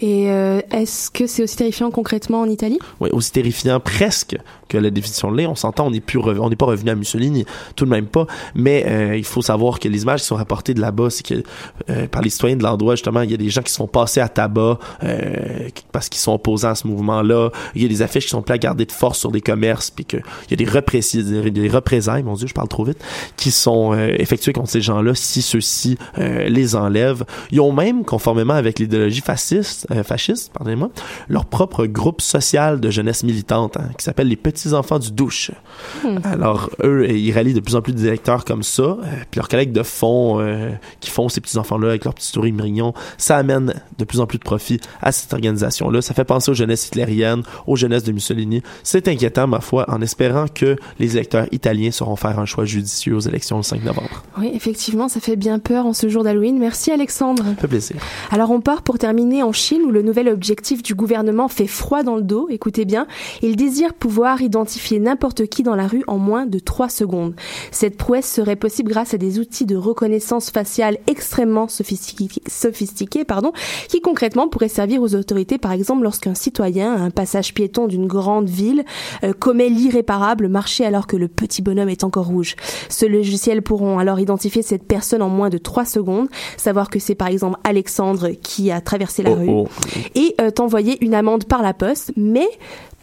Et 0.00 0.24
est-ce 0.70 1.10
que 1.10 1.26
c'est 1.26 1.42
aussi 1.42 1.56
terrifiant 1.56 1.90
concrètement 1.90 2.40
en 2.40 2.48
Italie? 2.48 2.78
Oui, 3.00 3.10
aussi 3.12 3.32
terrifiant 3.32 3.57
presque 3.80 4.36
que 4.68 4.78
la 4.78 4.90
définition 4.90 5.30
l'est. 5.30 5.46
On 5.46 5.54
s'entend, 5.54 5.86
on 5.86 5.90
n'est 5.90 6.00
plus 6.00 6.18
pas 6.56 6.66
revenu 6.66 6.90
à 6.90 6.94
Mussolini, 6.94 7.44
tout 7.76 7.84
de 7.84 7.90
même 7.90 8.06
pas. 8.06 8.26
Mais 8.54 8.84
euh, 8.86 9.16
il 9.16 9.24
faut 9.24 9.42
savoir 9.42 9.78
que 9.78 9.88
les 9.88 10.02
images 10.02 10.20
qui 10.20 10.26
sont 10.26 10.36
rapportées 10.36 10.74
de 10.74 10.80
là-bas, 10.80 11.10
c'est 11.10 11.26
que 11.26 11.42
euh, 11.90 12.06
par 12.06 12.22
les 12.22 12.30
citoyens 12.30 12.56
de 12.56 12.62
l'endroit, 12.62 12.94
justement, 12.94 13.22
il 13.22 13.30
y 13.30 13.34
a 13.34 13.36
des 13.36 13.50
gens 13.50 13.62
qui 13.62 13.72
sont 13.72 13.86
passés 13.86 14.20
à 14.20 14.28
tabac 14.28 14.78
euh, 15.02 15.68
parce 15.92 16.08
qu'ils 16.08 16.20
sont 16.20 16.34
opposants 16.34 16.70
à 16.70 16.74
ce 16.74 16.86
mouvement-là. 16.86 17.50
Il 17.74 17.82
y 17.82 17.84
a 17.84 17.88
des 17.88 18.02
affiches 18.02 18.24
qui 18.24 18.30
sont 18.30 18.42
placardées 18.42 18.86
de 18.86 18.92
force 18.92 19.18
sur 19.18 19.30
des 19.30 19.40
commerces, 19.40 19.90
puis 19.90 20.04
qu'il 20.04 20.22
y 20.50 20.54
a 20.54 20.56
des, 20.56 20.64
représailles, 20.64 21.50
des 21.50 21.68
représailles, 21.68 22.22
mon 22.22 22.34
Dieu, 22.34 22.46
je 22.46 22.54
parle 22.54 22.68
trop 22.68 22.84
vite, 22.84 22.98
qui 23.36 23.50
sont 23.50 23.94
effectuées 23.94 24.52
contre 24.52 24.70
ces 24.70 24.80
gens-là 24.80 25.14
si 25.14 25.42
ceux-ci 25.42 25.98
les 26.16 26.74
enlèvent. 26.74 27.24
Ils 27.50 27.60
ont 27.60 27.72
même, 27.72 28.04
conformément 28.04 28.54
avec 28.54 28.78
l'idéologie 28.78 29.20
fasciste, 29.20 29.86
fasciste, 30.04 30.52
pardonnez-moi, 30.52 30.90
leur 31.28 31.46
propre 31.46 31.86
groupe 31.86 32.20
social 32.20 32.80
de 32.80 32.90
jeunesse 32.90 33.22
militante 33.22 33.76
hein, 33.76 33.88
qui 33.96 34.04
s'appelle 34.04 34.28
les 34.28 34.36
Petits 34.36 34.57
enfants 34.74 34.98
du 34.98 35.12
douche. 35.12 35.50
Hmm. 36.04 36.18
Alors, 36.24 36.70
eux, 36.82 37.10
ils 37.10 37.32
rallient 37.32 37.54
de 37.54 37.60
plus 37.60 37.76
en 37.76 37.82
plus 37.82 37.92
de 37.92 37.98
directeurs 37.98 38.44
comme 38.44 38.62
ça. 38.62 38.82
Euh, 38.82 38.96
puis 39.30 39.38
leurs 39.38 39.48
collègues 39.48 39.72
de 39.72 39.82
fond 39.82 40.40
euh, 40.40 40.70
qui 41.00 41.10
font 41.10 41.28
ces 41.28 41.40
petits-enfants-là 41.40 41.88
avec 41.88 42.04
leurs 42.04 42.14
petits 42.14 42.28
souris 42.28 42.52
mignons, 42.52 42.94
ça 43.16 43.36
amène 43.36 43.74
de 43.98 44.04
plus 44.04 44.20
en 44.20 44.26
plus 44.26 44.38
de 44.38 44.44
profit 44.44 44.80
à 45.00 45.12
cette 45.12 45.32
organisation-là. 45.32 46.02
Ça 46.02 46.14
fait 46.14 46.24
penser 46.24 46.50
aux 46.50 46.54
jeunesses 46.54 46.86
hitlériennes, 46.88 47.42
aux 47.66 47.76
jeunesses 47.76 48.04
de 48.04 48.12
Mussolini. 48.12 48.62
C'est 48.82 49.08
inquiétant, 49.08 49.46
ma 49.46 49.60
foi, 49.60 49.84
en 49.88 50.00
espérant 50.00 50.46
que 50.52 50.76
les 50.98 51.16
électeurs 51.16 51.46
italiens 51.52 51.90
sauront 51.90 52.16
faire 52.16 52.38
un 52.38 52.46
choix 52.46 52.64
judicieux 52.64 53.14
aux 53.14 53.20
élections 53.20 53.58
le 53.58 53.62
5 53.62 53.84
novembre. 53.84 54.24
Oui, 54.38 54.50
effectivement, 54.54 55.08
ça 55.08 55.20
fait 55.20 55.36
bien 55.36 55.58
peur 55.58 55.86
en 55.86 55.92
ce 55.92 56.08
jour 56.08 56.24
d'Halloween. 56.24 56.58
Merci 56.58 56.90
Alexandre. 56.90 57.44
Ça 57.44 57.54
fait 57.54 57.68
plaisir. 57.68 57.96
Alors 58.30 58.50
on 58.50 58.60
part 58.60 58.82
pour 58.82 58.98
terminer 58.98 59.42
en 59.42 59.52
Chine 59.52 59.82
où 59.84 59.90
le 59.90 60.02
nouvel 60.02 60.28
objectif 60.28 60.82
du 60.82 60.94
gouvernement 60.94 61.48
fait 61.48 61.66
froid 61.66 62.02
dans 62.02 62.16
le 62.16 62.22
dos. 62.22 62.48
Écoutez 62.50 62.84
bien, 62.84 63.06
il 63.42 63.56
désire 63.56 63.94
pouvoir 63.94 64.42
identifier 64.48 64.98
n'importe 64.98 65.46
qui 65.46 65.62
dans 65.62 65.76
la 65.76 65.86
rue 65.86 66.02
en 66.06 66.18
moins 66.18 66.46
de 66.46 66.58
3 66.58 66.88
secondes. 66.88 67.34
Cette 67.70 67.96
prouesse 67.96 68.30
serait 68.30 68.56
possible 68.56 68.90
grâce 68.90 69.14
à 69.14 69.18
des 69.18 69.38
outils 69.38 69.66
de 69.66 69.76
reconnaissance 69.76 70.50
faciale 70.50 70.98
extrêmement 71.06 71.68
sophistiqués, 71.68 72.42
sophistiqués 72.48 73.24
pardon, 73.24 73.52
qui 73.88 74.00
concrètement 74.00 74.48
pourraient 74.48 74.68
servir 74.68 75.02
aux 75.02 75.14
autorités 75.14 75.58
par 75.58 75.72
exemple 75.72 76.02
lorsqu'un 76.02 76.34
citoyen 76.34 76.94
à 76.94 77.00
un 77.00 77.10
passage 77.10 77.52
piéton 77.54 77.86
d'une 77.86 78.06
grande 78.06 78.48
ville 78.48 78.84
euh, 79.22 79.32
commet 79.32 79.68
l'irréparable 79.68 80.48
marcher 80.48 80.84
alors 80.84 81.06
que 81.06 81.16
le 81.16 81.28
petit 81.28 81.62
bonhomme 81.62 81.90
est 81.90 82.04
encore 82.04 82.26
rouge. 82.26 82.56
Ce 82.88 83.04
logiciel 83.06 83.62
pourront 83.62 83.98
alors 83.98 84.18
identifier 84.18 84.62
cette 84.62 84.84
personne 84.84 85.22
en 85.22 85.28
moins 85.28 85.50
de 85.50 85.58
3 85.58 85.84
secondes, 85.84 86.28
savoir 86.56 86.90
que 86.90 86.98
c'est 86.98 87.14
par 87.14 87.28
exemple 87.28 87.58
Alexandre 87.64 88.30
qui 88.42 88.70
a 88.70 88.80
traversé 88.80 89.22
la 89.22 89.32
oh, 89.32 89.34
rue 89.34 89.48
oh. 89.48 89.68
et 90.14 90.34
euh, 90.40 90.50
t'envoyer 90.50 91.04
une 91.04 91.14
amende 91.14 91.44
par 91.44 91.62
la 91.62 91.74
poste, 91.74 92.12
mais 92.16 92.48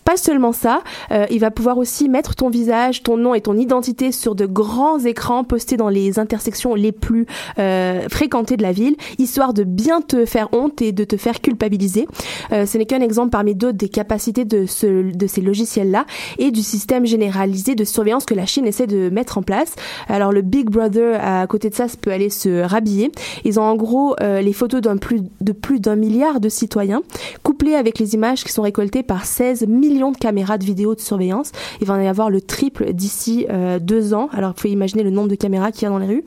pas 0.05 0.17
seulement 0.17 0.51
ça, 0.51 0.83
euh, 1.11 1.25
il 1.31 1.39
va 1.39 1.49
pouvoir 1.49 1.79
aussi 1.79 2.09
mettre 2.09 2.35
ton 2.35 2.49
visage, 2.49 3.01
ton 3.01 3.17
nom 3.17 3.33
et 3.33 3.41
ton 3.41 3.57
identité 3.57 4.11
sur 4.11 4.35
de 4.35 4.45
grands 4.45 4.99
écrans 4.99 5.43
postés 5.43 5.77
dans 5.77 5.89
les 5.89 6.19
intersections 6.19 6.75
les 6.75 6.91
plus 6.91 7.25
euh, 7.57 8.07
fréquentées 8.07 8.55
de 8.55 8.61
la 8.61 8.71
ville, 8.71 8.95
histoire 9.17 9.53
de 9.53 9.63
bien 9.63 10.01
te 10.01 10.25
faire 10.25 10.49
honte 10.53 10.79
et 10.83 10.91
de 10.91 11.03
te 11.05 11.17
faire 11.17 11.41
culpabiliser. 11.41 12.07
Euh, 12.51 12.67
ce 12.67 12.77
n'est 12.77 12.85
qu'un 12.85 13.01
exemple 13.01 13.31
parmi 13.31 13.55
d'autres 13.55 13.79
des 13.79 13.89
capacités 13.89 14.45
de, 14.45 14.67
ce, 14.67 15.11
de 15.11 15.25
ces 15.25 15.41
logiciels-là 15.41 16.05
et 16.37 16.51
du 16.51 16.61
système 16.61 17.07
généralisé 17.07 17.73
de 17.73 17.83
surveillance 17.83 18.25
que 18.25 18.35
la 18.35 18.45
Chine 18.45 18.67
essaie 18.67 18.87
de 18.87 19.09
mettre 19.09 19.39
en 19.39 19.41
place. 19.41 19.73
Alors 20.07 20.31
le 20.31 20.43
Big 20.43 20.69
Brother 20.69 21.19
à 21.19 21.47
côté 21.47 21.71
de 21.71 21.75
ça, 21.75 21.87
peut 21.99 22.11
aller 22.11 22.29
se 22.29 22.61
rhabiller. 22.61 23.11
Ils 23.43 23.59
ont 23.59 23.63
en 23.63 23.75
gros 23.75 24.15
euh, 24.21 24.41
les 24.41 24.53
photos 24.53 24.81
d'un 24.81 24.97
plus 24.97 25.21
de 25.41 25.51
plus 25.51 25.79
d'un 25.79 25.95
milliard 25.95 26.39
de 26.39 26.49
citoyens, 26.49 27.01
couplées 27.41 27.73
avec 27.73 27.97
les 27.97 28.13
images 28.13 28.43
qui 28.43 28.51
sont 28.51 28.61
récoltées 28.61 29.01
par 29.01 29.25
16 29.25 29.65
millions 29.67 29.94
de 29.99 30.17
caméras 30.17 30.57
de 30.57 30.65
vidéo 30.65 30.95
de 30.95 30.99
surveillance. 30.99 31.51
Il 31.81 31.87
va 31.87 31.95
en 31.95 32.01
y 32.01 32.07
avoir 32.07 32.29
le 32.29 32.41
triple 32.41 32.93
d'ici 32.93 33.45
euh, 33.49 33.79
deux 33.79 34.13
ans. 34.13 34.29
Alors, 34.31 34.49
vous 34.49 34.55
pouvez 34.55 34.73
imaginer 34.73 35.03
le 35.03 35.09
nombre 35.09 35.29
de 35.29 35.35
caméras 35.35 35.71
qu'il 35.71 35.83
y 35.83 35.85
a 35.85 35.89
dans 35.89 35.99
les 35.99 36.07
rues. 36.07 36.25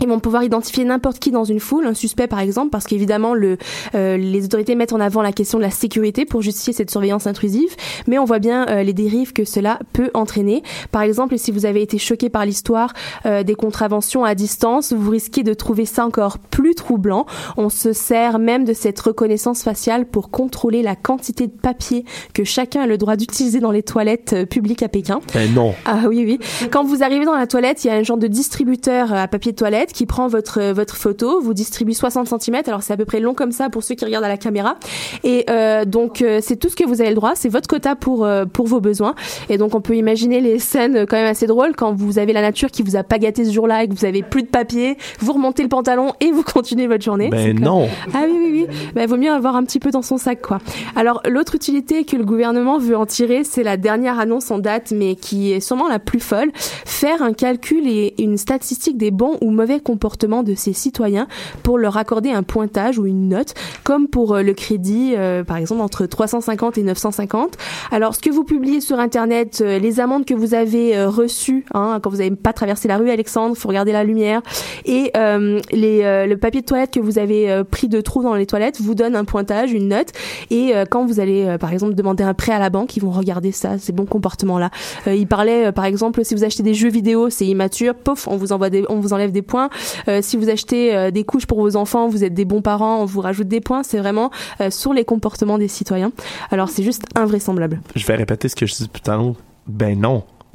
Euh, 0.00 0.06
ils 0.06 0.08
vont 0.08 0.20
pouvoir 0.20 0.44
identifier 0.44 0.84
n'importe 0.84 1.18
qui 1.18 1.30
dans 1.30 1.44
une 1.44 1.60
foule, 1.60 1.86
un 1.86 1.94
suspect 1.94 2.26
par 2.26 2.40
exemple, 2.40 2.70
parce 2.70 2.84
qu'évidemment 2.84 3.34
le, 3.34 3.58
euh, 3.94 4.16
les 4.16 4.44
autorités 4.44 4.74
mettent 4.74 4.92
en 4.92 5.00
avant 5.00 5.22
la 5.22 5.32
question 5.32 5.58
de 5.58 5.64
la 5.64 5.70
sécurité 5.70 6.24
pour 6.24 6.42
justifier 6.42 6.72
cette 6.72 6.90
surveillance 6.90 7.26
intrusive, 7.26 7.74
mais 8.06 8.18
on 8.18 8.24
voit 8.24 8.38
bien 8.38 8.66
euh, 8.68 8.82
les 8.82 8.92
dérives 8.92 9.32
que 9.32 9.44
cela 9.44 9.78
peut 9.92 10.10
entraîner. 10.14 10.62
Par 10.92 11.02
exemple, 11.02 11.38
si 11.38 11.50
vous 11.50 11.66
avez 11.66 11.82
été 11.82 11.98
choqué 11.98 12.28
par 12.28 12.46
l'histoire 12.46 12.92
euh, 13.24 13.42
des 13.42 13.54
contraventions 13.54 14.24
à 14.24 14.34
distance, 14.34 14.92
vous 14.92 15.10
risquez 15.10 15.42
de 15.42 15.54
trouver 15.54 15.86
ça 15.86 16.04
encore 16.06 16.38
plus 16.38 16.74
troublant. 16.74 17.26
On 17.56 17.68
se 17.68 17.92
sert 17.92 18.38
même 18.38 18.64
de 18.64 18.72
cette 18.72 19.00
reconnaissance 19.00 19.62
faciale 19.62 20.06
pour 20.06 20.30
contrôler 20.30 20.82
la 20.82 20.94
quantité 20.94 21.46
de 21.46 21.52
papier 21.52 22.04
que 22.32 22.44
chacun 22.44 22.82
a 22.82 22.86
le 22.86 22.98
droit 22.98 23.16
d'utiliser 23.16 23.60
dans 23.60 23.72
les 23.72 23.82
toilettes 23.82 24.48
publiques 24.48 24.82
à 24.82 24.88
Pékin. 24.88 25.20
Ben 25.34 25.52
non. 25.52 25.74
Ah 25.84 26.04
oui 26.08 26.24
oui. 26.26 26.68
Quand 26.70 26.84
vous 26.84 27.02
arrivez 27.02 27.24
dans 27.24 27.34
la 27.34 27.46
toilette, 27.46 27.84
il 27.84 27.88
y 27.88 27.90
a 27.90 27.94
un 27.94 28.02
genre 28.02 28.18
de 28.18 28.26
distributeur 28.26 29.12
à 29.12 29.26
papier 29.28 29.52
de 29.52 29.56
toilette 29.56 29.85
qui 29.92 30.06
prend 30.06 30.28
votre 30.28 30.72
votre 30.72 30.96
photo, 30.96 31.40
vous 31.40 31.54
distribue 31.54 31.94
60 31.94 32.28
cm. 32.40 32.62
Alors 32.66 32.82
c'est 32.82 32.92
à 32.92 32.96
peu 32.96 33.04
près 33.04 33.20
long 33.20 33.34
comme 33.34 33.52
ça 33.52 33.70
pour 33.70 33.82
ceux 33.82 33.94
qui 33.94 34.04
regardent 34.04 34.24
à 34.24 34.28
la 34.28 34.36
caméra. 34.36 34.76
Et 35.24 35.44
euh, 35.50 35.84
donc 35.84 36.22
euh, 36.22 36.40
c'est 36.42 36.56
tout 36.56 36.68
ce 36.68 36.76
que 36.76 36.84
vous 36.84 37.00
avez 37.00 37.10
le 37.10 37.16
droit, 37.16 37.32
c'est 37.34 37.48
votre 37.48 37.68
quota 37.68 37.96
pour 37.96 38.24
euh, 38.24 38.44
pour 38.44 38.66
vos 38.66 38.80
besoins. 38.80 39.14
Et 39.48 39.58
donc 39.58 39.74
on 39.74 39.80
peut 39.80 39.96
imaginer 39.96 40.40
les 40.40 40.58
scènes 40.58 41.06
quand 41.06 41.16
même 41.16 41.26
assez 41.26 41.46
drôles 41.46 41.74
quand 41.76 41.92
vous 41.92 42.18
avez 42.18 42.32
la 42.32 42.42
nature 42.42 42.70
qui 42.70 42.82
vous 42.82 42.96
a 42.96 43.02
pas 43.02 43.18
gâté 43.18 43.44
ce 43.44 43.52
jour-là 43.52 43.84
et 43.84 43.88
que 43.88 43.94
vous 43.94 44.04
avez 44.04 44.22
plus 44.22 44.42
de 44.42 44.48
papier, 44.48 44.96
vous 45.20 45.32
remontez 45.32 45.62
le 45.62 45.68
pantalon 45.68 46.12
et 46.20 46.30
vous 46.32 46.42
continuez 46.54 46.86
votre 46.86 47.04
journée. 47.04 47.28
Ben 47.28 47.58
non. 47.58 47.88
Ah 48.14 48.24
oui 48.26 48.36
oui 48.36 48.50
oui. 48.52 48.76
Ben 48.94 49.08
vaut 49.08 49.16
mieux 49.16 49.32
avoir 49.32 49.56
un 49.56 49.64
petit 49.64 49.80
peu 49.80 49.90
dans 49.90 50.02
son 50.02 50.18
sac 50.18 50.42
quoi. 50.42 50.58
Alors 50.94 51.22
l'autre 51.28 51.54
utilité 51.54 52.04
que 52.04 52.16
le 52.16 52.24
gouvernement 52.24 52.78
veut 52.78 52.96
en 52.96 53.06
tirer, 53.06 53.44
c'est 53.44 53.62
la 53.62 53.76
dernière 53.76 54.18
annonce 54.18 54.50
en 54.50 54.58
date 54.58 54.92
mais 54.94 55.14
qui 55.14 55.52
est 55.52 55.60
sûrement 55.60 55.88
la 55.88 55.98
plus 55.98 56.20
folle, 56.20 56.50
faire 56.54 57.22
un 57.22 57.32
calcul 57.32 57.86
et 57.86 58.14
une 58.18 58.36
statistique 58.36 58.96
des 58.96 59.10
bons 59.10 59.38
ou 59.40 59.50
mauvais 59.50 59.75
comportement 59.80 60.42
de 60.42 60.54
ces 60.54 60.72
citoyens 60.72 61.28
pour 61.62 61.78
leur 61.78 61.96
accorder 61.96 62.30
un 62.30 62.42
pointage 62.42 62.98
ou 62.98 63.06
une 63.06 63.28
note, 63.28 63.54
comme 63.84 64.08
pour 64.08 64.34
euh, 64.34 64.42
le 64.42 64.54
crédit, 64.54 65.14
euh, 65.16 65.44
par 65.44 65.56
exemple, 65.56 65.80
entre 65.80 66.06
350 66.06 66.78
et 66.78 66.82
950. 66.82 67.56
Alors, 67.90 68.14
ce 68.14 68.20
que 68.20 68.30
vous 68.30 68.44
publiez 68.44 68.80
sur 68.80 68.98
Internet, 68.98 69.62
euh, 69.64 69.78
les 69.78 70.00
amendes 70.00 70.24
que 70.24 70.34
vous 70.34 70.54
avez 70.54 71.04
reçues, 71.04 71.64
hein, 71.74 71.98
quand 72.02 72.10
vous 72.10 72.18
n'avez 72.18 72.30
pas 72.30 72.52
traversé 72.52 72.88
la 72.88 72.96
rue, 72.96 73.10
Alexandre, 73.10 73.56
faut 73.56 73.68
regarder 73.68 73.92
la 73.92 74.04
lumière, 74.04 74.42
et 74.84 75.10
le 75.14 76.34
papier 76.34 76.60
de 76.60 76.66
toilette 76.66 76.92
que 76.92 77.00
vous 77.00 77.18
avez 77.18 77.62
pris 77.70 77.88
de 77.88 78.00
trou 78.00 78.22
dans 78.22 78.34
les 78.34 78.46
toilettes 78.46 78.80
vous 78.80 78.94
donne 78.94 79.16
un 79.16 79.24
pointage, 79.24 79.72
une 79.72 79.88
note. 79.88 80.08
Et 80.50 80.72
quand 80.90 81.06
vous 81.06 81.20
allez, 81.20 81.56
par 81.58 81.72
exemple, 81.72 81.94
demander 81.94 82.24
un 82.24 82.34
prêt 82.34 82.52
à 82.52 82.58
la 82.58 82.70
banque, 82.70 82.96
ils 82.96 83.02
vont 83.02 83.10
regarder 83.10 83.52
ça, 83.52 83.78
ces 83.78 83.92
bons 83.92 84.06
comportements-là. 84.06 84.70
il 85.06 85.26
parlait, 85.26 85.72
par 85.72 85.84
exemple, 85.84 86.24
si 86.24 86.34
vous 86.34 86.44
achetez 86.44 86.62
des 86.62 86.74
jeux 86.74 86.90
vidéo, 86.90 87.30
c'est 87.30 87.46
immature, 87.46 87.94
pof, 87.94 88.28
on 88.28 88.36
vous 88.36 88.52
envoie 88.52 88.70
des, 88.70 88.84
on 88.88 89.00
vous 89.00 89.12
enlève 89.12 89.32
des 89.32 89.42
points. 89.42 89.65
Euh, 90.08 90.20
si 90.22 90.36
vous 90.36 90.48
achetez 90.48 90.94
euh, 90.94 91.10
des 91.10 91.24
couches 91.24 91.46
pour 91.46 91.60
vos 91.60 91.76
enfants, 91.76 92.08
vous 92.08 92.24
êtes 92.24 92.34
des 92.34 92.44
bons 92.44 92.62
parents, 92.62 93.00
on 93.00 93.04
vous 93.04 93.20
rajoute 93.20 93.48
des 93.48 93.60
points. 93.60 93.82
C'est 93.82 93.98
vraiment 93.98 94.30
euh, 94.60 94.70
sur 94.70 94.92
les 94.92 95.04
comportements 95.04 95.58
des 95.58 95.68
citoyens. 95.68 96.12
Alors 96.50 96.68
c'est 96.68 96.82
juste 96.82 97.04
invraisemblable. 97.14 97.80
Je 97.94 98.06
vais 98.06 98.16
répéter 98.16 98.48
ce 98.48 98.56
que 98.56 98.66
je 98.66 98.74
dis 98.74 98.88
plus 98.88 99.02
tard. 99.02 99.22
Ben 99.66 99.98
non. 99.98 100.24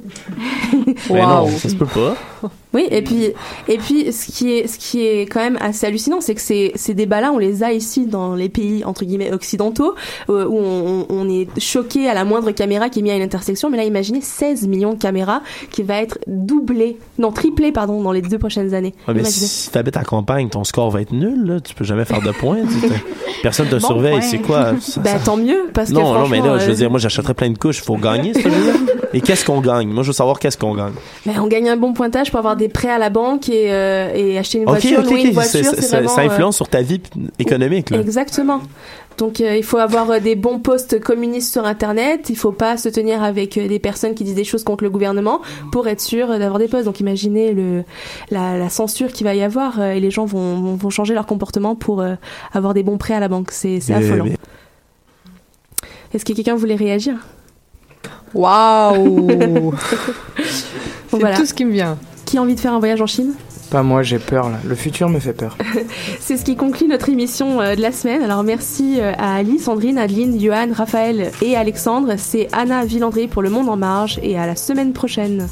ben 1.08 1.26
non, 1.26 1.48
ça 1.48 1.68
se 1.68 1.74
peut 1.74 1.86
pas. 1.86 2.16
Oui, 2.74 2.86
et 2.90 3.02
puis, 3.02 3.32
et 3.68 3.78
puis, 3.78 4.12
ce 4.12 4.32
qui 4.32 4.52
est, 4.52 4.66
ce 4.66 4.78
qui 4.78 5.06
est 5.06 5.22
quand 5.22 5.40
même 5.40 5.58
assez 5.60 5.86
hallucinant, 5.86 6.20
c'est 6.20 6.34
que 6.34 6.40
ces, 6.40 6.72
ces 6.74 6.94
débats-là, 6.94 7.32
on 7.32 7.38
les 7.38 7.62
a 7.62 7.72
ici 7.72 8.06
dans 8.06 8.34
les 8.34 8.48
pays 8.48 8.84
entre 8.84 9.04
guillemets 9.04 9.32
occidentaux, 9.32 9.94
euh, 10.30 10.46
où 10.46 10.58
on, 10.58 11.06
on, 11.08 11.28
est 11.28 11.48
choqué 11.60 12.08
à 12.08 12.14
la 12.14 12.24
moindre 12.24 12.50
caméra 12.52 12.88
qui 12.88 13.00
est 13.00 13.02
mise 13.02 13.12
à 13.12 13.16
une 13.16 13.22
intersection. 13.22 13.70
Mais 13.70 13.76
là, 13.76 13.84
imaginez 13.84 14.20
16 14.20 14.66
millions 14.68 14.94
de 14.94 14.98
caméras 14.98 15.42
qui 15.70 15.82
va 15.82 16.00
être 16.00 16.18
doublé, 16.26 16.98
non 17.18 17.30
triplé, 17.32 17.72
pardon, 17.72 18.02
dans 18.02 18.12
les 18.12 18.22
deux 18.22 18.38
prochaines 18.38 18.74
années. 18.74 18.94
mais 19.08 19.24
si 19.24 19.70
tu 19.70 19.78
habites 19.78 19.96
à 19.96 20.04
campagne, 20.04 20.48
ton 20.48 20.64
score 20.64 20.90
va 20.90 21.02
être 21.02 21.12
nul. 21.12 21.44
Là. 21.44 21.60
Tu 21.60 21.74
peux 21.74 21.84
jamais 21.84 22.04
faire 22.04 22.22
de 22.22 22.30
points. 22.30 22.60
Personne 23.42 23.68
te 23.68 23.78
surveille. 23.78 24.22
C'est 24.22 24.38
quoi? 24.38 24.72
Ben 25.02 25.18
tant 25.24 25.36
mieux, 25.36 25.70
parce 25.72 25.90
non, 25.90 26.12
que 26.12 26.18
non, 26.18 26.28
mais 26.28 26.40
là, 26.40 26.58
je 26.58 26.66
veux 26.66 26.72
euh, 26.72 26.76
dire, 26.76 26.90
moi, 26.90 26.98
j'achèterais 26.98 27.34
plein 27.34 27.50
de 27.50 27.58
couches. 27.58 27.78
Il 27.78 27.84
faut 27.84 27.96
gagner, 27.96 28.34
ce 28.34 28.40
jeu-là. 28.40 28.72
Et 29.14 29.20
qu'est-ce 29.20 29.44
qu'on 29.44 29.60
gagne? 29.60 29.88
Moi, 29.88 30.02
je 30.02 30.08
veux 30.08 30.12
savoir 30.14 30.38
qu'est-ce 30.38 30.56
qu'on 30.56 30.74
gagne. 30.74 30.92
Ben, 31.26 31.34
on 31.40 31.46
gagne 31.46 31.68
un 31.68 31.76
bon 31.76 31.92
pointage 31.92 32.30
pour 32.30 32.38
avoir 32.38 32.56
des 32.56 32.61
prêts 32.68 32.90
à 32.90 32.98
la 32.98 33.10
banque 33.10 33.48
et, 33.48 33.72
euh, 33.72 34.12
et 34.14 34.38
acheter 34.38 34.58
une 34.58 34.64
voiture, 34.64 34.98
ok, 35.00 35.04
louer 35.06 35.20
ok. 35.20 35.24
une 35.26 35.32
voiture, 35.32 35.64
Ça- 35.64 35.70
c'est 35.74 35.82
ça, 35.82 35.96
vraiment. 35.98 36.14
ça 36.14 36.22
euh, 36.22 36.26
influence 36.26 36.56
sur 36.56 36.68
ta 36.68 36.82
vie 36.82 37.00
économique, 37.38 37.90
là. 37.90 38.00
Exactement. 38.00 38.60
Donc 39.18 39.42
euh, 39.42 39.56
il 39.56 39.62
faut 39.62 39.76
avoir 39.76 40.20
des 40.22 40.34
bons 40.34 40.58
posts 40.58 40.98
communistes 40.98 41.52
sur 41.52 41.66
Internet. 41.66 42.30
Il 42.30 42.36
faut 42.36 42.50
pas 42.50 42.78
se 42.78 42.88
tenir 42.88 43.22
avec 43.22 43.58
des 43.58 43.78
personnes 43.78 44.14
qui 44.14 44.24
disent 44.24 44.34
des 44.34 44.42
choses 44.44 44.64
contre 44.64 44.84
le 44.84 44.90
gouvernement 44.90 45.42
pour 45.70 45.86
être 45.86 46.00
sûr 46.00 46.28
d'avoir 46.28 46.58
des 46.58 46.66
posts. 46.66 46.86
Donc 46.86 46.98
imaginez 46.98 47.52
le 47.52 47.84
la, 48.30 48.56
la 48.56 48.70
censure 48.70 49.12
qu'il 49.12 49.24
va 49.26 49.34
y 49.34 49.42
avoir 49.42 49.78
euh, 49.80 49.92
et 49.92 50.00
les 50.00 50.10
gens 50.10 50.24
vont, 50.24 50.78
changer 50.88 51.12
leur 51.12 51.26
comportement 51.26 51.74
pour 51.76 52.00
euh, 52.00 52.14
avoir 52.54 52.72
des 52.72 52.82
bons 52.82 52.96
prêts 52.96 53.12
à 53.14 53.20
la 53.20 53.28
banque. 53.28 53.50
C'est 53.52 53.80
c'est 53.80 53.92
Mais- 53.92 54.04
affolant. 54.06 54.24
mais- 54.24 54.36
Est-ce 56.14 56.24
que 56.24 56.32
quelqu'un 56.32 56.54
voulait 56.56 56.74
réagir? 56.76 57.14
Waouh 58.34 59.74
C'est 61.10 61.18
voilà. 61.18 61.36
tout 61.36 61.44
ce 61.44 61.52
qui 61.52 61.66
me 61.66 61.72
vient. 61.72 61.98
Qui 62.32 62.38
a 62.38 62.40
envie 62.40 62.54
de 62.54 62.60
faire 62.60 62.72
un 62.72 62.78
voyage 62.78 63.02
en 63.02 63.06
Chine 63.06 63.34
Pas 63.70 63.82
moi, 63.82 64.02
j'ai 64.02 64.18
peur 64.18 64.48
là. 64.48 64.56
Le 64.64 64.74
futur 64.74 65.10
me 65.10 65.18
fait 65.18 65.34
peur. 65.34 65.58
C'est 66.18 66.38
ce 66.38 66.44
qui 66.46 66.56
conclut 66.56 66.88
notre 66.88 67.10
émission 67.10 67.60
euh, 67.60 67.74
de 67.74 67.82
la 67.82 67.92
semaine. 67.92 68.22
Alors 68.22 68.42
merci 68.42 68.96
euh, 69.02 69.12
à 69.18 69.34
Ali, 69.34 69.58
Sandrine, 69.58 69.98
Adeline, 69.98 70.40
Johan, 70.40 70.68
Raphaël 70.72 71.30
et 71.42 71.58
Alexandre. 71.58 72.14
C'est 72.16 72.48
Anna 72.52 72.86
Villandré 72.86 73.26
pour 73.26 73.42
Le 73.42 73.50
Monde 73.50 73.68
en 73.68 73.76
Marge 73.76 74.18
et 74.22 74.38
à 74.38 74.46
la 74.46 74.56
semaine 74.56 74.94
prochaine. 74.94 75.46